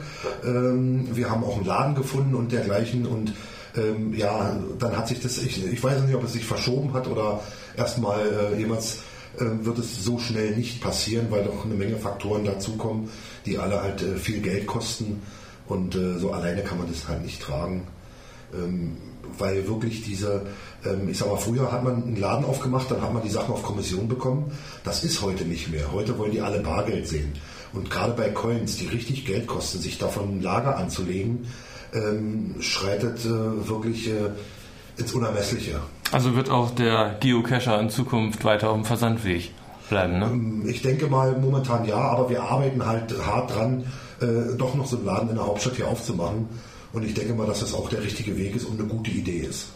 Ähm, 0.44 1.08
wir 1.14 1.30
haben 1.30 1.44
auch 1.44 1.56
einen 1.56 1.66
Laden 1.66 1.96
gefunden 1.96 2.36
und 2.36 2.52
dergleichen 2.52 3.06
und 3.06 3.34
ähm, 3.78 4.14
ja, 4.14 4.56
dann 4.78 4.96
hat 4.96 5.08
sich 5.08 5.22
das, 5.22 5.38
ich, 5.38 5.66
ich 5.66 5.84
weiß 5.84 6.02
nicht, 6.02 6.16
ob 6.16 6.24
es 6.24 6.34
sich 6.34 6.46
verschoben 6.46 6.94
hat 6.94 7.08
oder 7.08 7.40
erstmal 7.76 8.20
äh, 8.54 8.60
jemals 8.60 9.00
äh, 9.38 9.66
wird 9.66 9.80
es 9.80 10.04
so 10.04 10.20
schnell 10.20 10.56
nicht 10.56 10.82
passieren, 10.82 11.28
weil 11.30 11.44
doch 11.44 11.66
eine 11.66 11.74
Menge 11.76 11.96
Faktoren 11.96 12.46
dazukommen, 12.46 13.10
die 13.46 13.58
alle 13.58 13.82
halt 13.82 14.02
äh, 14.02 14.18
viel 14.18 14.42
Geld 14.42 14.68
kosten 14.68 15.22
und 15.68 15.96
äh, 15.96 16.20
so 16.20 16.32
alleine 16.32 16.62
kann 16.62 16.78
man 16.78 16.88
das 16.88 17.08
halt 17.08 17.24
nicht 17.24 17.42
tragen. 17.42 17.88
Ähm, 18.54 18.98
weil 19.38 19.68
wirklich 19.68 20.04
diese, 20.04 20.44
ähm, 20.86 21.10
ich 21.10 21.18
sag 21.18 21.30
mal, 21.30 21.38
früher 21.38 21.72
hat 21.72 21.84
man 21.84 22.04
einen 22.04 22.16
Laden 22.16 22.46
aufgemacht, 22.46 22.90
dann 22.90 23.02
hat 23.02 23.14
man 23.14 23.24
die 23.24 23.30
Sachen 23.30 23.54
auf 23.54 23.64
Kommission 23.64 24.08
bekommen. 24.08 24.52
Das 24.84 25.04
ist 25.04 25.22
heute 25.22 25.46
nicht 25.46 25.70
mehr. 25.70 25.92
Heute 25.92 26.18
wollen 26.18 26.32
die 26.32 26.42
alle 26.42 26.62
Bargeld 26.62 27.08
sehen. 27.08 27.34
Und 27.74 27.90
gerade 27.90 28.14
bei 28.14 28.30
Coins, 28.30 28.78
die 28.78 28.88
richtig 28.88 29.26
Geld 29.26 29.48
kosten, 29.48 29.80
sich 29.80 29.98
davon 29.98 30.38
ein 30.38 30.42
Lager 30.42 30.78
anzulegen, 30.78 31.48
ähm, 31.94 32.56
schreitet 32.60 33.26
wirklich 33.26 34.10
ins 34.98 35.12
Unermessliche. 35.12 35.82
Also 36.12 36.36
wird 36.36 36.50
auch 36.50 36.72
der 36.72 37.18
Geocacher 37.20 37.80
in 37.80 37.90
Zukunft 37.90 38.46
weiter 38.46 38.70
auf 38.70 38.76
dem 38.76 38.86
Versandweg 38.86 39.52
bleiben, 39.90 40.20
ne? 40.20 40.70
Ich 40.70 40.82
denke 40.82 41.08
mal 41.08 41.38
momentan 41.38 41.86
ja, 41.86 41.98
aber 41.98 42.30
wir 42.30 42.44
arbeiten 42.44 42.86
halt 42.86 43.14
hart 43.26 43.56
dran, 43.56 43.84
äh, 44.22 44.56
doch 44.58 44.76
noch 44.76 44.86
so 44.86 44.98
einen 44.98 45.06
Laden 45.06 45.30
in 45.30 45.36
der 45.36 45.46
Hauptstadt 45.46 45.76
hier 45.76 45.88
aufzumachen. 45.88 46.48
Und 46.96 47.04
ich 47.04 47.14
denke 47.14 47.34
mal, 47.34 47.46
dass 47.46 47.60
das 47.60 47.74
auch 47.74 47.90
der 47.90 48.02
richtige 48.02 48.38
Weg 48.38 48.56
ist 48.56 48.64
und 48.64 48.80
eine 48.80 48.88
gute 48.88 49.12
Idee 49.12 49.40
ist. 49.40 49.68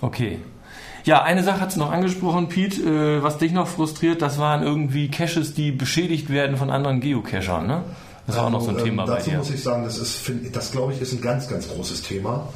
Okay. 0.00 0.38
Ja, 1.04 1.22
eine 1.22 1.42
Sache 1.42 1.60
hat 1.60 1.70
es 1.70 1.76
noch 1.76 1.90
angesprochen, 1.90 2.48
Pete, 2.48 2.82
äh, 2.82 3.22
was 3.22 3.38
dich 3.38 3.50
noch 3.50 3.66
frustriert, 3.66 4.22
das 4.22 4.38
waren 4.38 4.62
irgendwie 4.62 5.10
Caches, 5.10 5.54
die 5.54 5.72
beschädigt 5.72 6.30
werden 6.30 6.56
von 6.56 6.70
anderen 6.70 7.00
Geocachern, 7.00 7.66
ne? 7.66 7.82
Das 8.26 8.36
ist 8.36 8.42
also, 8.42 8.46
auch 8.46 8.52
noch 8.52 8.60
so 8.60 8.68
ein 8.68 8.74
also, 8.76 8.84
Thema 8.84 9.02
ähm, 9.02 9.08
dazu 9.08 9.24
bei 9.24 9.30
dir. 9.32 9.38
muss 9.38 9.50
ich 9.50 9.62
sagen, 9.62 9.82
das 9.84 9.98
ist, 9.98 10.30
das 10.52 10.70
glaube 10.70 10.92
ich, 10.92 11.00
ist 11.00 11.12
ein 11.14 11.20
ganz, 11.20 11.48
ganz 11.48 11.68
großes 11.68 12.02
Thema. 12.02 12.48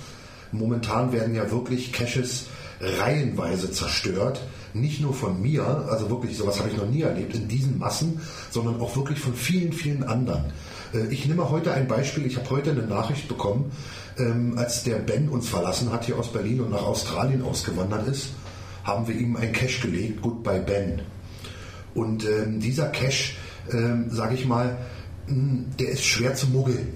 Momentan 0.52 1.12
werden 1.12 1.34
ja 1.34 1.50
wirklich 1.50 1.92
Caches 1.92 2.46
reihenweise 2.80 3.72
zerstört. 3.72 4.40
Nicht 4.74 5.00
nur 5.00 5.14
von 5.14 5.40
mir, 5.40 5.64
also 5.90 6.10
wirklich, 6.10 6.36
sowas 6.36 6.58
habe 6.58 6.68
ich 6.70 6.76
noch 6.76 6.88
nie 6.88 7.02
erlebt, 7.02 7.34
in 7.34 7.48
diesen 7.48 7.78
Massen, 7.78 8.20
sondern 8.50 8.80
auch 8.80 8.96
wirklich 8.96 9.18
von 9.18 9.34
vielen, 9.34 9.72
vielen 9.72 10.04
anderen. 10.04 10.44
Äh, 10.92 11.06
ich 11.10 11.26
nehme 11.26 11.50
heute 11.50 11.72
ein 11.72 11.88
Beispiel. 11.88 12.26
Ich 12.26 12.36
habe 12.36 12.50
heute 12.50 12.70
eine 12.70 12.82
Nachricht 12.82 13.28
bekommen, 13.28 13.72
ähm, 14.18 14.54
als 14.56 14.84
der 14.84 14.96
Ben 14.96 15.28
uns 15.28 15.48
verlassen 15.48 15.92
hat 15.92 16.04
hier 16.04 16.18
aus 16.18 16.32
Berlin 16.32 16.60
und 16.60 16.70
nach 16.70 16.82
Australien 16.82 17.42
ausgewandert 17.42 18.08
ist, 18.08 18.30
haben 18.84 19.06
wir 19.06 19.14
ihm 19.14 19.36
ein 19.36 19.52
Cache 19.52 19.88
gelegt, 19.88 20.22
Goodbye 20.22 20.60
Ben. 20.60 21.02
Und 21.94 22.24
ähm, 22.24 22.60
dieser 22.60 22.88
Cache, 22.88 23.34
ähm, 23.70 24.06
sage 24.10 24.34
ich 24.34 24.46
mal, 24.46 24.76
der 25.28 25.88
ist 25.88 26.04
schwer 26.04 26.34
zu 26.34 26.48
muggeln. 26.48 26.88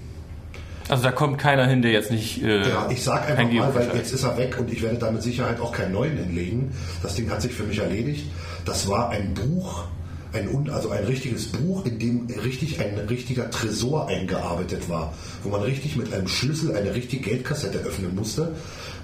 Also 0.89 1.03
da 1.03 1.11
kommt 1.11 1.37
keiner 1.37 1.67
hin, 1.67 1.81
der 1.81 1.91
jetzt 1.91 2.11
nicht. 2.11 2.41
Äh, 2.43 2.69
ja, 2.69 2.87
ich 2.89 3.03
sag 3.03 3.29
einfach 3.29 3.51
mal, 3.51 3.75
weil 3.75 3.91
jetzt 3.95 4.13
ist 4.13 4.23
er 4.23 4.37
weg 4.37 4.57
und 4.57 4.71
ich 4.71 4.81
werde 4.81 4.97
da 4.97 5.11
mit 5.11 5.21
Sicherheit 5.21 5.59
auch 5.59 5.73
keinen 5.73 5.91
neuen 5.91 6.17
hinlegen. 6.17 6.71
Das 7.03 7.15
Ding 7.15 7.29
hat 7.29 7.41
sich 7.41 7.53
für 7.53 7.63
mich 7.63 7.79
erledigt. 7.79 8.25
Das 8.63 8.87
war 8.87 9.09
ein 9.09 9.33
Buch, 9.33 9.85
ein, 10.33 10.69
also 10.69 10.89
ein 10.89 11.05
richtiges 11.05 11.47
Buch, 11.47 11.85
in 11.85 11.99
dem 11.99 12.27
richtig 12.43 12.79
ein 12.79 12.97
richtiger 13.07 13.49
Tresor 13.49 14.07
eingearbeitet 14.07 14.89
war, 14.89 15.13
wo 15.43 15.49
man 15.49 15.61
richtig 15.61 15.95
mit 15.95 16.13
einem 16.13 16.27
Schlüssel 16.27 16.75
eine 16.75 16.93
richtige 16.93 17.29
Geldkassette 17.29 17.79
öffnen 17.79 18.15
musste. 18.15 18.55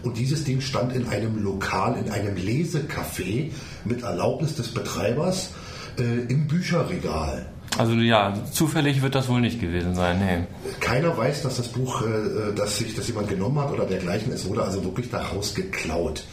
Und 0.03 0.17
dieses 0.17 0.43
Ding 0.43 0.61
stand 0.61 0.93
in 0.93 1.07
einem 1.07 1.41
Lokal, 1.41 1.97
in 1.97 2.11
einem 2.11 2.35
Lesecafé 2.35 3.51
mit 3.85 4.03
Erlaubnis 4.03 4.55
des 4.55 4.69
Betreibers 4.69 5.51
äh, 5.97 6.31
im 6.31 6.47
Bücherregal. 6.47 7.45
Also 7.77 7.93
ja, 7.93 8.33
zufällig 8.51 9.01
wird 9.01 9.15
das 9.15 9.29
wohl 9.29 9.41
nicht 9.41 9.59
gewesen 9.59 9.95
sein. 9.95 10.19
Nee. 10.19 10.71
Keiner 10.79 11.17
weiß, 11.17 11.41
dass 11.41 11.55
das 11.57 11.69
Buch, 11.69 12.03
äh, 12.03 12.53
dass 12.55 12.77
sich 12.77 12.95
das 12.95 13.07
jemand 13.07 13.29
genommen 13.29 13.59
hat 13.59 13.71
oder 13.71 13.85
dergleichen. 13.85 14.31
Es 14.31 14.47
wurde 14.47 14.63
also 14.63 14.83
wirklich 14.83 15.09
daraus 15.09 15.55
geklaut. 15.55 16.25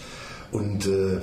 Und 0.52 0.86
äh, 0.86 1.20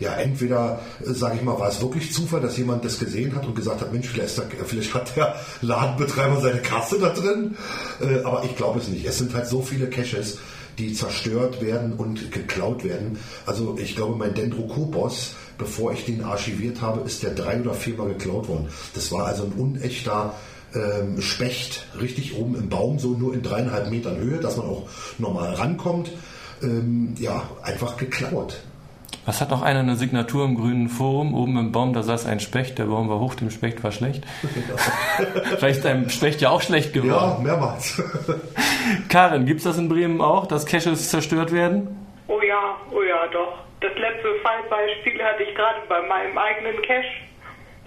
ja, 0.00 0.14
entweder, 0.14 0.80
äh, 1.00 1.12
sage 1.12 1.36
ich 1.36 1.42
mal, 1.42 1.58
war 1.58 1.68
es 1.68 1.80
wirklich 1.80 2.12
Zufall, 2.12 2.40
dass 2.40 2.56
jemand 2.56 2.84
das 2.84 2.98
gesehen 2.98 3.34
hat 3.34 3.46
und 3.46 3.54
gesagt 3.54 3.80
hat, 3.80 3.92
Mensch, 3.92 4.08
vielleicht, 4.08 4.40
vielleicht 4.66 4.94
hat 4.94 5.16
der 5.16 5.34
Ladenbetreiber 5.62 6.40
seine 6.40 6.60
Kasse 6.60 6.98
da 6.98 7.10
drin. 7.10 7.56
Äh, 8.00 8.22
aber 8.22 8.44
ich 8.44 8.56
glaube 8.56 8.78
es 8.78 8.88
nicht. 8.88 9.04
Es 9.04 9.18
sind 9.18 9.34
halt 9.34 9.46
so 9.46 9.62
viele 9.62 9.88
Caches, 9.88 10.38
die 10.78 10.92
zerstört 10.92 11.60
werden 11.60 11.94
und 11.94 12.30
geklaut 12.30 12.84
werden. 12.84 13.18
Also 13.46 13.76
ich 13.80 13.96
glaube, 13.96 14.16
mein 14.16 14.34
Dendrocopos, 14.34 15.34
bevor 15.58 15.92
ich 15.92 16.04
den 16.04 16.22
archiviert 16.22 16.80
habe, 16.80 17.00
ist 17.00 17.22
der 17.22 17.30
drei 17.30 17.60
oder 17.60 17.74
viermal 17.74 18.08
geklaut 18.08 18.48
worden. 18.48 18.68
Das 18.94 19.10
war 19.10 19.26
also 19.26 19.44
ein 19.44 19.52
unechter 19.52 20.34
ähm, 20.74 21.20
Specht, 21.20 21.86
richtig 22.00 22.36
oben 22.36 22.54
im 22.54 22.68
Baum, 22.68 22.98
so 22.98 23.10
nur 23.10 23.34
in 23.34 23.42
dreieinhalb 23.42 23.90
Metern 23.90 24.18
Höhe, 24.18 24.38
dass 24.38 24.56
man 24.56 24.66
auch 24.66 24.88
normal 25.18 25.54
rankommt. 25.54 26.12
Ähm, 26.62 27.14
ja, 27.18 27.50
einfach 27.62 27.96
geklaut. 27.96 28.60
Was 29.28 29.42
hat 29.42 29.50
noch 29.50 29.60
einer 29.60 29.80
eine 29.80 29.94
Signatur 29.94 30.46
im 30.46 30.54
grünen 30.54 30.88
Forum? 30.88 31.34
Oben 31.34 31.58
im 31.58 31.70
Baum, 31.70 31.92
da 31.92 32.02
saß 32.02 32.24
ein 32.24 32.40
Specht, 32.40 32.78
der 32.78 32.84
Baum 32.84 33.10
war 33.10 33.20
hoch, 33.20 33.34
dem 33.34 33.50
Specht 33.50 33.84
war 33.84 33.92
schlecht. 33.92 34.24
Vielleicht 35.58 35.80
ist 35.80 35.86
einem 35.86 36.08
Specht 36.08 36.40
ja 36.40 36.48
auch 36.48 36.62
schlecht 36.62 36.94
geworden. 36.94 37.12
Ja, 37.12 37.38
mehrmals. 37.38 38.02
Karin, 39.10 39.44
gibt 39.44 39.58
es 39.58 39.64
das 39.64 39.76
in 39.76 39.90
Bremen 39.90 40.22
auch, 40.22 40.46
dass 40.46 40.64
Caches 40.64 41.10
zerstört 41.10 41.52
werden? 41.52 42.08
Oh 42.26 42.40
ja, 42.40 42.78
oh 42.90 43.02
ja, 43.02 43.26
doch. 43.26 43.58
Das 43.82 43.92
letzte 43.98 44.32
Fallbeispiel 44.42 45.22
hatte 45.22 45.42
ich 45.42 45.54
gerade 45.54 45.80
bei 45.90 46.00
meinem 46.08 46.38
eigenen 46.38 46.80
Cache. 46.80 47.28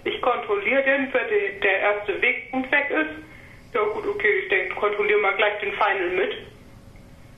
Ich 0.04 0.22
kontrolliere 0.22 0.84
den, 0.84 1.12
wenn 1.12 1.60
der 1.60 1.80
erste 1.80 2.22
Wegpunkt 2.22 2.70
weg 2.70 2.86
ist. 2.88 3.74
Ja 3.74 3.80
gut, 3.82 4.06
okay, 4.06 4.30
ich 4.44 4.48
denke, 4.48 4.76
kontrolliere 4.76 5.18
mal 5.18 5.34
gleich 5.34 5.58
den 5.58 5.72
Final 5.72 6.10
mit. 6.14 6.34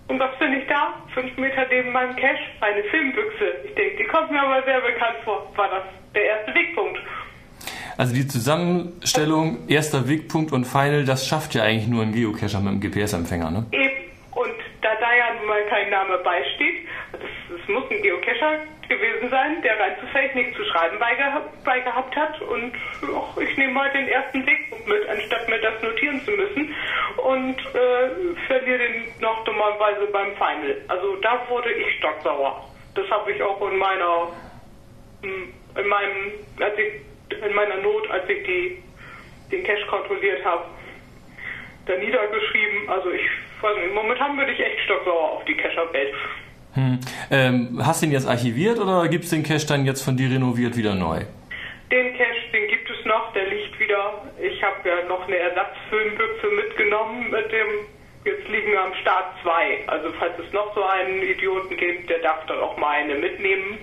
Und 0.09 0.19
was 0.21 0.37
finde 0.37 0.59
ich 0.59 0.67
da? 0.69 0.95
Fünf 1.15 1.37
Meter 1.37 1.67
neben 1.71 1.93
meinem 1.93 2.15
Cache? 2.17 2.39
Eine 2.61 2.83
Filmbüchse. 2.85 3.47
Ich 3.65 3.75
denke, 3.75 3.97
die 3.99 4.05
kommt 4.05 4.31
mir 4.31 4.41
aber 4.41 4.63
sehr 4.65 4.81
bekannt 4.81 5.17
vor. 5.25 5.51
War 5.57 5.69
das 5.69 5.85
der 6.15 6.25
erste 6.25 6.55
Wegpunkt? 6.55 6.99
Also 7.97 8.15
die 8.15 8.27
Zusammenstellung 8.27 9.69
erster 9.69 10.09
Wegpunkt 10.09 10.53
und 10.53 10.65
Final, 10.65 11.05
das 11.05 11.27
schafft 11.27 11.55
ja 11.55 11.63
eigentlich 11.63 11.87
nur 11.87 12.03
ein 12.03 12.13
Geocacher 12.13 12.61
mit 12.61 12.69
einem 12.69 12.81
GPS-Empfänger, 12.81 13.51
ne? 13.51 13.67
Eben. 13.71 14.11
Und 14.33 14.55
da 14.83 14.91
da 15.01 15.15
ja 15.15 15.35
nun 15.39 15.47
mal 15.47 15.63
kein 15.71 15.91
Name 15.91 16.19
beisteht, 16.19 16.74
es 17.64 17.68
muss 17.73 17.90
ein 17.90 18.02
Geocacher 18.02 18.59
gewesen 18.88 19.30
sein, 19.30 19.62
der 19.62 19.80
rein 19.80 19.97
zufällig 19.99 20.35
nichts 20.35 20.56
zu 20.56 20.64
schreiben 20.66 20.99
beigehabt 21.64 22.14
hat. 22.14 22.40
Und 22.42 22.75
ach, 23.02 23.37
ich 23.38 23.56
nehme 23.56 23.73
mal 23.73 23.90
den 23.92 24.06
ersten 24.09 24.47
Wegpunkt 24.47 24.87
mit, 24.87 25.09
anstatt 25.09 25.49
mir 25.49 25.59
das 25.61 25.83
notieren 25.83 26.21
zu 26.25 26.33
müssen. 26.33 26.75
Und 27.16 27.59
äh, 27.59 28.37
verliere 28.47 28.78
den 28.78 29.04
noch 29.21 29.44
dummerweise 29.44 30.06
beim 30.12 30.33
Final. 30.37 30.76
Also 30.88 31.16
da 31.16 31.40
wurde 31.49 31.73
ich 31.73 31.97
stocksauer. 31.99 32.68
Das 32.94 33.09
habe 33.11 33.33
ich 33.33 33.42
auch 33.42 33.61
in 33.71 33.78
meiner, 33.78 34.28
hm, 35.23 35.54
in 35.76 35.88
meinem, 35.88 36.33
als 36.61 36.78
ich, 36.78 37.42
in 37.42 37.54
meiner 37.54 37.78
Not, 37.78 38.11
als 38.11 38.28
ich 38.28 38.44
die, 38.44 38.83
den 39.50 39.64
Cache 39.64 39.87
kontrolliert 39.87 40.44
habe, 40.44 40.64
da 41.87 41.97
niedergeschrieben. 41.97 42.90
Also 42.90 43.11
ich 43.11 43.23
weiß 43.62 43.76
nicht, 43.78 43.94
momentan 43.94 44.37
würde 44.37 44.52
ich 44.52 44.61
echt 44.61 44.80
stocksauer 44.80 45.33
auf 45.33 45.44
die 45.47 45.56
Cacher-Welt. 45.56 46.14
Hm. 46.75 46.99
Ähm, 47.31 47.81
hast 47.85 48.02
du 48.02 48.07
ihn 48.07 48.12
jetzt 48.12 48.28
archiviert 48.28 48.78
oder 48.78 49.09
gibt 49.09 49.25
es 49.25 49.31
den 49.31 49.43
Cache 49.43 49.66
dann 49.66 49.87
jetzt 49.87 50.02
von 50.02 50.16
dir 50.16 50.31
renoviert 50.31 50.76
wieder 50.76 50.95
neu? 50.95 51.21
Den 51.90 52.16
Cache, 52.16 52.50
den 52.52 52.69
gibt 52.69 52.90
es 52.90 53.04
noch, 53.04 53.33
der 53.33 53.47
liegt 53.47 53.78
wieder. 53.78 54.23
Ich 54.43 54.62
habe 54.62 54.88
ja 54.88 55.07
noch 55.09 55.26
eine 55.26 55.37
Ersatzfilmbüchse 55.37 56.49
mitgenommen 56.57 57.31
mit 57.31 57.52
dem, 57.52 57.87
jetzt 58.25 58.49
liegen 58.49 58.73
wir 58.73 58.83
am 58.83 58.95
Start 58.95 59.26
zwei. 59.43 59.78
Also 59.87 60.12
falls 60.19 60.35
es 60.38 60.52
noch 60.52 60.75
so 60.75 60.83
einen 60.85 61.23
Idioten 61.23 61.76
gibt, 61.76 62.11
der 62.11 62.19
darf 62.19 62.45
dann 62.47 62.59
auch 62.59 62.76
mal 62.76 62.90
eine 62.90 63.14
mitnehmen. 63.14 63.78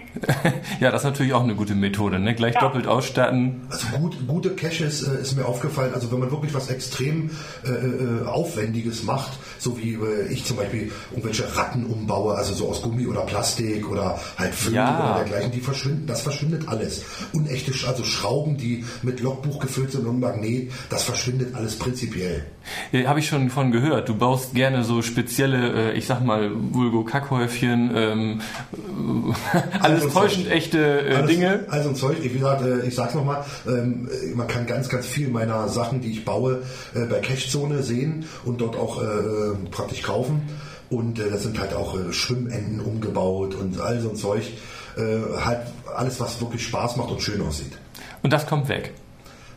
ja, 0.80 0.90
das 0.90 1.02
ist 1.02 1.04
natürlich 1.04 1.32
auch 1.32 1.42
eine 1.42 1.54
gute 1.54 1.74
Methode, 1.74 2.18
ne? 2.18 2.34
Gleich 2.34 2.54
ja. 2.54 2.60
doppelt 2.60 2.86
ausstatten. 2.86 3.62
Also 3.70 3.86
gut, 3.98 4.16
gute 4.26 4.50
Caches 4.50 5.06
äh, 5.06 5.20
ist 5.20 5.36
mir 5.36 5.44
aufgefallen, 5.44 5.92
also 5.94 6.10
wenn 6.12 6.20
man 6.20 6.30
wirklich 6.30 6.54
was 6.54 6.68
extrem 6.68 7.30
äh, 7.64 7.70
äh, 7.70 8.26
Aufwendiges 8.26 9.02
macht, 9.04 9.32
so 9.58 9.78
wie 9.78 9.94
äh, 9.94 10.28
ich 10.30 10.44
zum 10.44 10.56
Beispiel 10.56 10.92
irgendwelche 11.10 11.56
Ratten 11.56 11.86
umbaue, 11.86 12.34
also 12.34 12.54
so 12.54 12.68
aus 12.68 12.82
Gummi 12.82 13.06
oder 13.06 13.22
Plastik 13.22 13.90
oder 13.90 14.18
halt 14.38 14.54
Föhn 14.54 14.74
ja. 14.74 14.98
oder 14.98 15.24
dergleichen, 15.24 15.52
die 15.52 15.60
verschwinden, 15.60 16.06
das 16.06 16.22
verschwindet 16.22 16.68
alles. 16.68 17.04
Unechte, 17.32 17.72
also 17.86 18.04
Schrauben, 18.04 18.56
die 18.56 18.84
mit 19.02 19.20
Logbuch 19.20 19.58
gefüllt 19.60 19.92
sind 19.92 20.06
und 20.06 20.20
Magnet, 20.20 20.72
das 20.90 21.04
verschwindet 21.04 21.54
alles 21.54 21.78
prinzipiell. 21.78 22.44
Ja, 22.92 23.08
Habe 23.08 23.20
ich 23.20 23.28
schon 23.28 23.50
von 23.50 23.72
gehört. 23.72 24.08
Du 24.08 24.14
baust 24.14 24.54
gerne 24.54 24.84
so 24.84 25.02
spezielle, 25.02 25.92
äh, 25.92 25.98
ich 25.98 26.06
sag 26.06 26.24
mal, 26.24 26.50
Vulgo-Kackhäufchen, 26.54 27.90
ähm, 27.94 28.40
alles 29.84 30.12
täuschend 30.12 30.50
echte 30.50 31.08
äh, 31.08 31.14
alles, 31.14 31.30
Dinge. 31.30 31.64
Also 31.68 31.90
ein 31.90 31.96
Zeug, 31.96 32.16
wie 32.22 32.28
gesagt, 32.28 32.62
äh, 32.62 32.86
ich 32.86 32.94
sag's 32.94 33.14
nochmal, 33.14 33.44
ähm, 33.66 34.08
man 34.34 34.46
kann 34.48 34.66
ganz, 34.66 34.88
ganz 34.88 35.06
viel 35.06 35.28
meiner 35.28 35.68
Sachen, 35.68 36.00
die 36.00 36.10
ich 36.10 36.24
baue, 36.24 36.62
äh, 36.94 37.04
bei 37.06 37.20
Cachezone 37.20 37.82
sehen 37.82 38.26
und 38.44 38.60
dort 38.60 38.76
auch 38.76 39.02
äh, 39.02 39.06
praktisch 39.70 40.02
kaufen. 40.02 40.42
Und 40.90 41.18
äh, 41.18 41.30
das 41.30 41.42
sind 41.42 41.58
halt 41.58 41.74
auch 41.74 41.98
äh, 41.98 42.12
Schwimmenden 42.12 42.80
umgebaut 42.80 43.54
und 43.54 43.80
all 43.80 44.00
so 44.00 44.10
ein 44.10 44.16
Zeug. 44.16 44.44
Äh, 44.96 45.00
halt 45.44 45.60
alles, 45.94 46.20
was 46.20 46.40
wirklich 46.40 46.64
Spaß 46.64 46.96
macht 46.96 47.10
und 47.10 47.20
schön 47.20 47.40
aussieht. 47.40 47.72
Und 48.22 48.32
das 48.32 48.46
kommt 48.46 48.68
weg. 48.68 48.92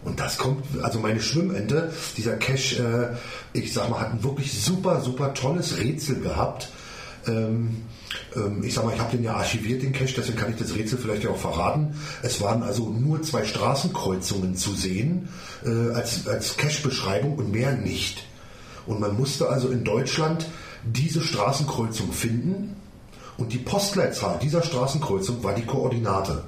Und 0.03 0.19
das 0.19 0.37
kommt, 0.37 0.63
also 0.83 0.99
meine 0.99 1.21
Schwimmende, 1.21 1.91
dieser 2.15 2.37
Cache, 2.37 3.17
äh, 3.53 3.57
ich 3.57 3.73
sag 3.73 3.89
mal, 3.89 3.99
hat 3.99 4.11
ein 4.13 4.23
wirklich 4.23 4.61
super, 4.61 5.01
super 5.01 5.33
tolles 5.33 5.79
Rätsel 5.79 6.21
gehabt. 6.21 6.69
Ähm, 7.27 7.83
ähm, 8.35 8.63
ich 8.63 8.73
sag 8.73 8.85
mal, 8.85 8.93
ich 8.93 8.99
habe 8.99 9.15
den 9.15 9.23
ja 9.23 9.35
archiviert, 9.35 9.83
den 9.83 9.93
Cache, 9.93 10.13
deswegen 10.17 10.37
kann 10.37 10.51
ich 10.51 10.57
das 10.57 10.75
Rätsel 10.75 10.97
vielleicht 10.97 11.23
ja 11.23 11.29
auch 11.29 11.37
verraten. 11.37 11.95
Es 12.23 12.41
waren 12.41 12.63
also 12.63 12.89
nur 12.89 13.21
zwei 13.21 13.45
Straßenkreuzungen 13.45 14.55
zu 14.55 14.73
sehen 14.73 15.29
äh, 15.65 15.93
als, 15.93 16.27
als 16.27 16.57
Cache-Beschreibung 16.57 17.35
und 17.35 17.51
mehr 17.51 17.73
nicht. 17.73 18.25
Und 18.85 18.99
man 18.99 19.15
musste 19.17 19.49
also 19.49 19.69
in 19.69 19.83
Deutschland 19.83 20.47
diese 20.85 21.21
Straßenkreuzung 21.21 22.13
finden 22.13 22.75
und 23.37 23.53
die 23.53 23.57
Postleitzahl 23.57 24.39
dieser 24.39 24.63
Straßenkreuzung 24.63 25.43
war 25.43 25.53
die 25.53 25.65
Koordinate. 25.65 26.43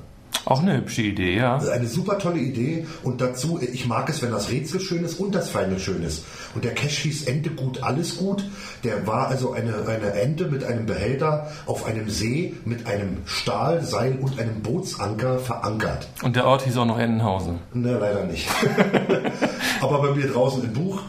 Auch 0.45 0.61
eine 0.61 0.77
hübsche 0.77 1.01
Idee, 1.01 1.35
ja. 1.35 1.55
Also 1.55 1.69
eine 1.69 1.87
super 1.87 2.17
tolle 2.17 2.39
Idee 2.39 2.85
und 3.03 3.21
dazu, 3.21 3.59
ich 3.61 3.87
mag 3.87 4.09
es, 4.09 4.21
wenn 4.21 4.31
das 4.31 4.49
Rätsel 4.49 4.79
schön 4.79 5.03
ist 5.03 5.19
und 5.19 5.35
das 5.35 5.49
Final 5.49 5.79
schön 5.79 6.03
ist. 6.03 6.23
Und 6.55 6.63
der 6.63 6.73
Cache 6.73 7.03
hieß 7.03 7.23
Ente 7.23 7.49
gut, 7.51 7.83
alles 7.83 8.17
gut. 8.17 8.43
Der 8.83 9.05
war 9.05 9.27
also 9.27 9.51
eine, 9.53 9.85
eine 9.87 10.13
Ente 10.13 10.45
mit 10.45 10.63
einem 10.63 10.85
Behälter 10.85 11.51
auf 11.65 11.85
einem 11.85 12.09
See 12.09 12.53
mit 12.65 12.87
einem 12.87 13.17
Stahlseil 13.25 14.17
und 14.19 14.39
einem 14.39 14.61
Bootsanker 14.61 15.39
verankert. 15.39 16.07
Und 16.23 16.35
der 16.35 16.45
Ort 16.45 16.63
hieß 16.63 16.77
auch 16.77 16.85
noch 16.85 16.99
Entenhausen. 16.99 17.59
Ne, 17.73 17.97
leider 17.99 18.25
nicht. 18.25 18.47
Aber 19.81 20.01
bei 20.01 20.15
mir 20.15 20.27
draußen 20.27 20.63
im 20.63 20.73
Buch 20.73 21.01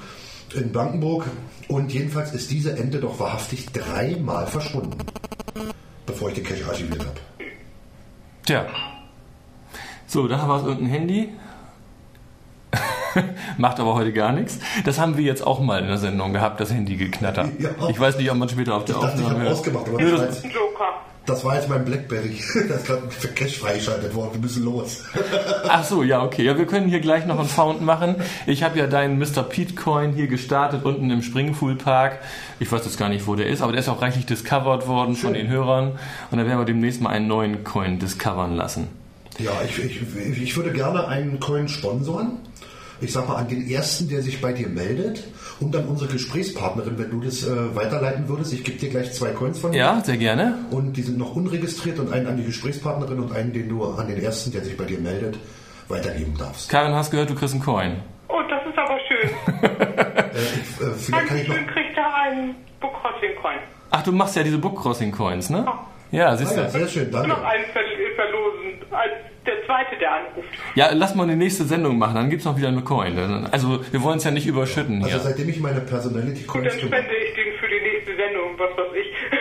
in 0.54 0.72
Blankenburg 0.72 1.26
und 1.68 1.92
jedenfalls 1.92 2.32
ist 2.32 2.50
diese 2.50 2.76
Ente 2.76 2.98
doch 2.98 3.18
wahrhaftig 3.20 3.66
dreimal 3.72 4.46
verschwunden, 4.46 4.98
bevor 6.06 6.28
ich 6.28 6.34
den 6.34 6.44
Cache 6.44 6.66
archiviert 6.66 7.00
habe. 7.00 7.20
Tja. 8.44 8.66
So, 10.10 10.26
da 10.26 10.48
war 10.48 10.58
es 10.58 10.66
irgendein 10.66 10.90
Handy. 10.90 11.28
Macht 13.58 13.78
aber 13.78 13.94
heute 13.94 14.12
gar 14.12 14.32
nichts. 14.32 14.58
Das 14.84 14.98
haben 14.98 15.16
wir 15.16 15.22
jetzt 15.22 15.46
auch 15.46 15.60
mal 15.60 15.80
in 15.80 15.86
der 15.86 15.98
Sendung 15.98 16.32
gehabt, 16.32 16.58
das 16.58 16.72
Handy 16.72 16.96
geknattert. 16.96 17.48
Ja. 17.60 17.70
Ich 17.88 18.00
weiß 18.00 18.18
nicht, 18.18 18.28
ob 18.28 18.36
man 18.36 18.48
später 18.48 18.74
auf 18.74 18.84
der 18.84 18.96
ich 18.96 19.02
Aufnahme... 19.04 19.20
Ich 19.20 19.30
habe 19.30 19.50
ausgemacht, 19.50 19.86
aber 19.88 19.98
das, 20.02 20.18
war 20.18 20.24
jetzt, 20.26 20.44
das 21.26 21.44
war 21.44 21.54
jetzt 21.54 21.68
mein 21.68 21.84
Blackberry. 21.84 22.40
Das 22.68 22.78
ist 22.78 22.86
gerade 22.88 23.02
für 23.08 23.28
Cash 23.28 23.58
freigeschaltet 23.60 24.12
worden. 24.12 24.30
Wir 24.32 24.40
müssen 24.40 24.64
los. 24.64 25.04
Ach 25.68 25.84
so, 25.84 26.02
ja, 26.02 26.24
okay. 26.24 26.42
Ja, 26.42 26.58
wir 26.58 26.66
können 26.66 26.88
hier 26.88 26.98
gleich 26.98 27.24
noch 27.24 27.38
einen 27.38 27.48
Found 27.48 27.80
machen. 27.80 28.16
Ich 28.46 28.64
habe 28.64 28.80
ja 28.80 28.88
deinen 28.88 29.16
Mr. 29.16 29.44
Pete 29.44 29.76
Coin 29.76 30.12
hier 30.12 30.26
gestartet, 30.26 30.84
unten 30.84 31.08
im 31.12 31.22
Springpool 31.22 31.76
Park. 31.76 32.18
Ich 32.58 32.72
weiß 32.72 32.84
jetzt 32.84 32.98
gar 32.98 33.10
nicht, 33.10 33.28
wo 33.28 33.36
der 33.36 33.46
ist, 33.46 33.62
aber 33.62 33.70
der 33.70 33.80
ist 33.80 33.88
auch 33.88 34.02
reichlich 34.02 34.26
discovered 34.26 34.88
worden 34.88 35.14
Schön. 35.14 35.26
von 35.26 35.34
den 35.34 35.46
Hörern. 35.46 35.92
Und 36.32 36.38
da 36.38 36.46
werden 36.46 36.58
wir 36.58 36.64
demnächst 36.64 37.00
mal 37.00 37.10
einen 37.10 37.28
neuen 37.28 37.62
Coin 37.62 38.00
discovern 38.00 38.56
lassen. 38.56 38.99
Ja, 39.38 39.52
ich, 39.64 39.78
ich, 39.78 40.42
ich 40.42 40.56
würde 40.56 40.72
gerne 40.72 41.06
einen 41.08 41.40
Coin 41.40 41.68
sponsoren. 41.68 42.38
Ich 43.00 43.12
sag 43.12 43.28
mal 43.28 43.36
an 43.36 43.48
den 43.48 43.66
ersten, 43.68 44.08
der 44.08 44.22
sich 44.22 44.42
bei 44.42 44.52
dir 44.52 44.68
meldet 44.68 45.24
und 45.60 45.74
dann 45.74 45.86
unsere 45.86 46.12
Gesprächspartnerin, 46.12 46.98
wenn 46.98 47.10
du 47.10 47.20
das 47.20 47.44
äh, 47.44 47.74
weiterleiten 47.74 48.28
würdest. 48.28 48.52
Ich 48.52 48.62
gebe 48.62 48.78
dir 48.78 48.90
gleich 48.90 49.12
zwei 49.12 49.30
Coins 49.30 49.58
von 49.58 49.70
mir. 49.70 49.78
Ja, 49.78 50.00
sehr 50.04 50.18
gerne. 50.18 50.58
Und 50.70 50.94
die 50.94 51.02
sind 51.02 51.16
noch 51.16 51.34
unregistriert 51.34 51.98
und 51.98 52.12
einen 52.12 52.26
an 52.26 52.36
die 52.36 52.44
Gesprächspartnerin 52.44 53.20
und 53.20 53.32
einen, 53.32 53.54
den 53.54 53.70
du 53.70 53.84
an 53.84 54.06
den 54.06 54.22
ersten, 54.22 54.52
der 54.52 54.64
sich 54.64 54.76
bei 54.76 54.84
dir 54.84 54.98
meldet, 54.98 55.38
weitergeben 55.88 56.36
darfst. 56.38 56.68
Karin, 56.68 56.92
hast 56.92 57.10
gehört, 57.10 57.30
du 57.30 57.34
kriegst 57.34 57.54
einen 57.54 57.62
Coin. 57.62 58.02
Oh, 58.28 58.40
das 58.50 58.66
ist 58.66 58.78
aber 58.78 58.98
schön. 59.08 59.30
äh, 59.62 60.42
ich, 60.60 60.80
äh, 60.80 60.90
vielleicht 60.98 61.26
kann 61.28 61.38
ich 61.38 61.48
noch... 61.48 61.56
kriegt 61.72 61.96
er 61.96 62.14
einen 62.14 62.54
Book 62.80 62.92
Crossing 63.00 63.34
Coin. 63.40 63.58
Ach, 63.90 64.02
du 64.02 64.12
machst 64.12 64.36
ja 64.36 64.42
diese 64.42 64.58
Book 64.58 64.80
Crossing 64.80 65.12
Coins, 65.12 65.48
ne? 65.48 65.64
Ja, 66.10 66.18
ja 66.18 66.36
siehst 66.36 66.52
ah, 66.52 66.56
du. 66.56 66.60
Ja, 66.60 66.68
sehr 66.68 66.88
schön, 66.88 67.10
danke. 67.10 67.28
Noch 67.28 67.42
einen 67.42 67.64
der 68.20 68.29
zweite, 69.70 69.98
der 69.98 70.12
anruft. 70.12 70.48
Ja, 70.74 70.90
lass 70.92 71.14
mal 71.14 71.26
die 71.28 71.36
nächste 71.36 71.64
Sendung 71.64 71.98
machen, 71.98 72.14
dann 72.16 72.30
gibt's 72.30 72.44
noch 72.44 72.56
wieder 72.56 72.68
eine 72.68 72.82
Coin. 72.82 73.46
Also 73.50 73.80
wir 73.90 74.02
wollen 74.02 74.18
es 74.18 74.24
ja 74.24 74.30
nicht 74.30 74.46
überschütten 74.46 75.04
hier. 75.04 75.14
Also 75.14 75.28
seitdem 75.28 75.48
ich 75.48 75.60
meine 75.60 75.80
Personality 75.80 76.42
Gut, 76.42 76.62
Coins 76.62 76.72
dann 76.72 76.80
spende 76.80 77.14
ich 77.14 77.34
den 77.34 77.54
für 77.58 77.68
die 77.68 77.80
nächste 77.80 78.16
Sendung, 78.16 78.58
was 78.58 78.70
weiß 78.76 78.96
ich. 79.00 79.38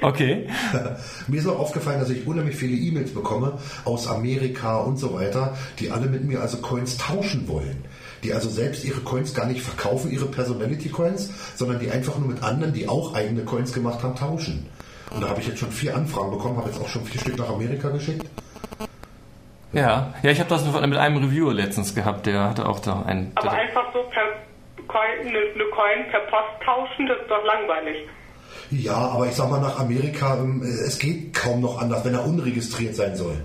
Okay. 0.00 0.46
Mir 1.28 1.38
ist 1.38 1.46
auch 1.48 1.58
aufgefallen, 1.58 1.98
dass 1.98 2.10
ich 2.10 2.24
unheimlich 2.24 2.54
viele 2.54 2.76
E-Mails 2.76 3.12
bekomme 3.12 3.58
aus 3.84 4.06
Amerika 4.06 4.76
und 4.76 4.96
so 4.96 5.14
weiter, 5.14 5.56
die 5.80 5.90
alle 5.90 6.06
mit 6.06 6.24
mir 6.24 6.40
also 6.40 6.58
Coins 6.58 6.98
tauschen 6.98 7.48
wollen. 7.48 7.84
Die 8.22 8.32
also 8.32 8.48
selbst 8.48 8.84
ihre 8.84 9.00
Coins 9.00 9.34
gar 9.34 9.46
nicht 9.46 9.62
verkaufen, 9.62 10.12
ihre 10.12 10.26
Personality 10.26 10.90
Coins, 10.90 11.30
sondern 11.56 11.80
die 11.80 11.90
einfach 11.90 12.16
nur 12.18 12.28
mit 12.28 12.44
anderen, 12.44 12.74
die 12.74 12.86
auch 12.86 13.14
eigene 13.14 13.44
Coins 13.44 13.72
gemacht 13.72 14.02
haben, 14.04 14.14
tauschen. 14.14 14.66
Und 15.10 15.22
da 15.22 15.30
habe 15.30 15.40
ich 15.40 15.48
jetzt 15.48 15.58
schon 15.58 15.72
vier 15.72 15.96
Anfragen 15.96 16.30
bekommen, 16.30 16.58
habe 16.58 16.68
jetzt 16.68 16.80
auch 16.80 16.88
schon 16.88 17.04
vier 17.04 17.20
Stück 17.20 17.38
nach 17.38 17.48
Amerika 17.48 17.88
geschickt. 17.88 18.24
Ja, 19.72 20.14
ja, 20.22 20.30
ich 20.30 20.40
habe 20.40 20.48
das 20.48 20.64
mit 20.64 20.96
einem 20.96 21.16
Reviewer 21.16 21.52
letztens 21.52 21.94
gehabt, 21.94 22.26
der 22.26 22.40
hatte 22.50 22.66
auch 22.66 22.80
da 22.80 23.02
einen. 23.06 23.32
Aber 23.34 23.52
einfach 23.52 23.92
so 23.92 24.02
per 24.04 24.22
Coin, 24.86 25.20
eine, 25.20 25.38
eine 25.38 25.64
Coin 25.70 26.10
per 26.10 26.20
Post 26.20 26.62
tauschen, 26.64 27.06
das 27.06 27.18
ist 27.18 27.30
doch 27.30 27.44
langweilig. 27.44 28.08
Ja, 28.70 28.96
aber 28.96 29.26
ich 29.26 29.32
sag 29.32 29.50
mal 29.50 29.60
nach 29.60 29.78
Amerika, 29.78 30.36
ähm, 30.36 30.62
es 30.62 30.98
geht 30.98 31.34
kaum 31.34 31.60
noch 31.60 31.80
anders, 31.80 32.04
wenn 32.04 32.14
er 32.14 32.24
unregistriert 32.24 32.94
sein 32.94 33.14
soll. 33.14 33.36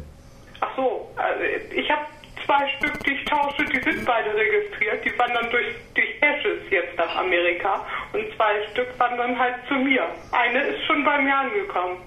Ach 0.62 0.70
so, 0.78 1.10
also 1.18 1.44
ich 1.76 1.90
habe 1.90 2.02
zwei 2.46 2.68
Stück, 2.78 3.04
die 3.04 3.12
ich 3.12 3.26
tausche, 3.26 3.66
die 3.66 3.80
sind 3.82 4.06
beide 4.06 4.30
registriert. 4.34 5.04
Die 5.06 5.18
wandern 5.18 5.50
durch, 5.52 5.68
durch 5.94 6.20
Caches 6.20 6.60
jetzt 6.70 6.98
nach 6.98 7.16
Amerika 7.18 7.86
und 8.14 8.24
zwei 8.36 8.64
Stück 8.72 8.88
wandern 8.98 9.38
halt 9.38 9.56
zu 9.68 9.76
mir. 9.76 10.04
Eine 10.32 10.62
ist 10.64 10.86
schon 10.86 11.04
bei 11.04 11.22
mir 11.22 11.36
angekommen. 11.36 11.98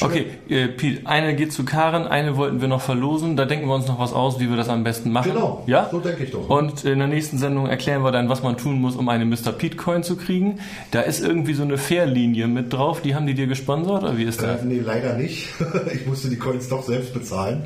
Okay, 0.00 0.26
äh, 0.48 0.68
Piet, 0.68 1.06
eine 1.06 1.34
geht 1.34 1.52
zu 1.52 1.64
Karen, 1.64 2.06
eine 2.06 2.36
wollten 2.36 2.60
wir 2.60 2.68
noch 2.68 2.80
verlosen. 2.80 3.36
Da 3.36 3.44
denken 3.44 3.66
wir 3.66 3.74
uns 3.74 3.86
noch 3.88 3.98
was 3.98 4.12
aus, 4.12 4.38
wie 4.40 4.48
wir 4.48 4.56
das 4.56 4.68
am 4.68 4.84
besten 4.84 5.10
machen. 5.10 5.32
Genau, 5.32 5.64
Ja? 5.66 5.88
so 5.90 6.00
denke 6.00 6.24
ich 6.24 6.30
doch. 6.30 6.48
Und 6.48 6.84
in 6.84 6.98
der 6.98 7.08
nächsten 7.08 7.38
Sendung 7.38 7.66
erklären 7.66 8.02
wir 8.04 8.12
dann, 8.12 8.28
was 8.28 8.42
man 8.42 8.56
tun 8.56 8.80
muss, 8.80 8.96
um 8.96 9.08
eine 9.08 9.24
Mr. 9.24 9.52
Pete 9.52 9.76
Coin 9.76 10.02
zu 10.02 10.16
kriegen. 10.16 10.60
Da 10.92 11.00
ist 11.00 11.20
irgendwie 11.20 11.54
so 11.54 11.62
eine 11.64 11.76
Fair-Linie 11.78 12.46
mit 12.46 12.72
drauf. 12.72 13.02
Die 13.02 13.14
haben 13.14 13.26
die 13.26 13.34
dir 13.34 13.46
gesponsert 13.46 14.02
oder 14.04 14.16
wie 14.16 14.24
ist 14.24 14.42
Äh, 14.42 14.46
das? 14.46 14.62
nee, 14.62 14.80
leider 14.80 15.14
nicht. 15.14 15.48
Ich 15.92 16.06
musste 16.06 16.28
die 16.28 16.36
Coins 16.36 16.68
doch 16.68 16.82
selbst 16.84 17.12
bezahlen. 17.14 17.64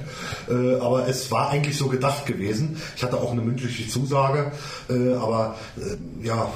Äh, 0.50 0.76
aber 0.80 1.06
es 1.08 1.30
war 1.30 1.50
eigentlich 1.50 1.76
so 1.76 1.88
gedacht 1.88 2.26
gewesen. 2.26 2.76
Ich 2.96 3.02
hatte 3.02 3.16
auch 3.16 3.32
eine 3.32 3.42
mündliche 3.42 3.86
Zusage. 3.88 4.52
Äh, 4.88 5.14
aber 5.14 5.56
äh, 5.76 6.26
ja, 6.26 6.48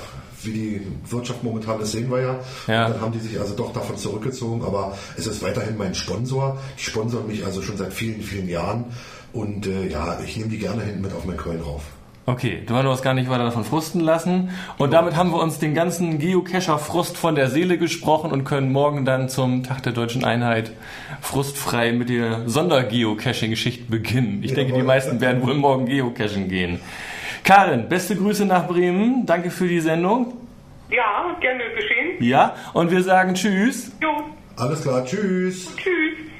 wie 0.44 0.52
die 0.52 0.86
Wirtschaft 1.10 1.42
momentan 1.42 1.80
ist, 1.80 1.92
sehen 1.92 2.10
wir 2.10 2.20
ja. 2.20 2.40
Ja. 2.66 2.88
Dann 2.88 3.00
haben 3.00 3.12
die 3.12 3.20
sich 3.20 3.38
also 3.38 3.54
doch 3.54 3.72
davon 3.72 3.96
zurückgezogen. 3.96 4.64
Aber 4.64 4.96
es 5.16 5.26
ist 5.26 5.42
weiterhin 5.42 5.76
mein 5.76 5.94
Sponsor. 5.94 6.58
Die 6.78 6.82
sponsern 6.82 7.26
mich 7.26 7.44
also 7.44 7.62
schon 7.62 7.76
seit 7.76 7.92
vielen, 7.92 8.22
vielen 8.22 8.48
Jahren. 8.48 8.84
Und 9.32 9.66
äh, 9.66 9.88
ja, 9.88 10.18
ich 10.24 10.36
nehme 10.36 10.50
die 10.50 10.58
gerne 10.58 10.82
hinten 10.82 11.00
mit 11.02 11.12
auf 11.12 11.24
mein 11.24 11.36
Coin 11.36 11.60
rauf. 11.60 11.82
Okay, 12.24 12.62
du 12.64 12.76
hast 12.76 12.86
uns 12.86 13.02
gar 13.02 13.14
nicht 13.14 13.28
weiter 13.28 13.44
davon 13.44 13.64
frusten 13.64 14.00
lassen. 14.00 14.50
Und 14.78 14.92
damit 14.92 15.16
haben 15.16 15.32
wir 15.32 15.42
uns 15.42 15.58
den 15.58 15.74
ganzen 15.74 16.20
Geocacher-Frust 16.20 17.16
von 17.16 17.34
der 17.34 17.50
Seele 17.50 17.78
gesprochen 17.78 18.30
und 18.30 18.44
können 18.44 18.70
morgen 18.70 19.04
dann 19.04 19.28
zum 19.28 19.64
Tag 19.64 19.82
der 19.82 19.92
deutschen 19.92 20.24
Einheit 20.24 20.70
frustfrei 21.20 21.92
mit 21.92 22.10
der 22.10 22.48
Sonder-Geocaching-Geschichte 22.48 23.90
beginnen. 23.90 24.40
Ich 24.44 24.54
denke, 24.54 24.72
die 24.72 24.82
meisten 24.82 25.20
werden 25.20 25.44
wohl 25.44 25.54
morgen 25.54 25.86
Geocachen 25.86 26.48
gehen. 26.48 26.78
Karin, 27.44 27.88
beste 27.88 28.16
Grüße 28.16 28.46
nach 28.46 28.66
Bremen. 28.68 29.26
Danke 29.26 29.50
für 29.50 29.66
die 29.66 29.80
Sendung. 29.80 30.34
Ja, 30.90 31.36
gerne 31.40 31.64
geschehen. 31.74 32.22
Ja, 32.22 32.54
und 32.72 32.90
wir 32.90 33.02
sagen 33.02 33.34
Tschüss. 33.34 33.90
Jo, 34.00 34.10
Alles 34.56 34.82
klar, 34.82 35.04
tschüss. 35.04 35.74
tschüss. 35.76 36.31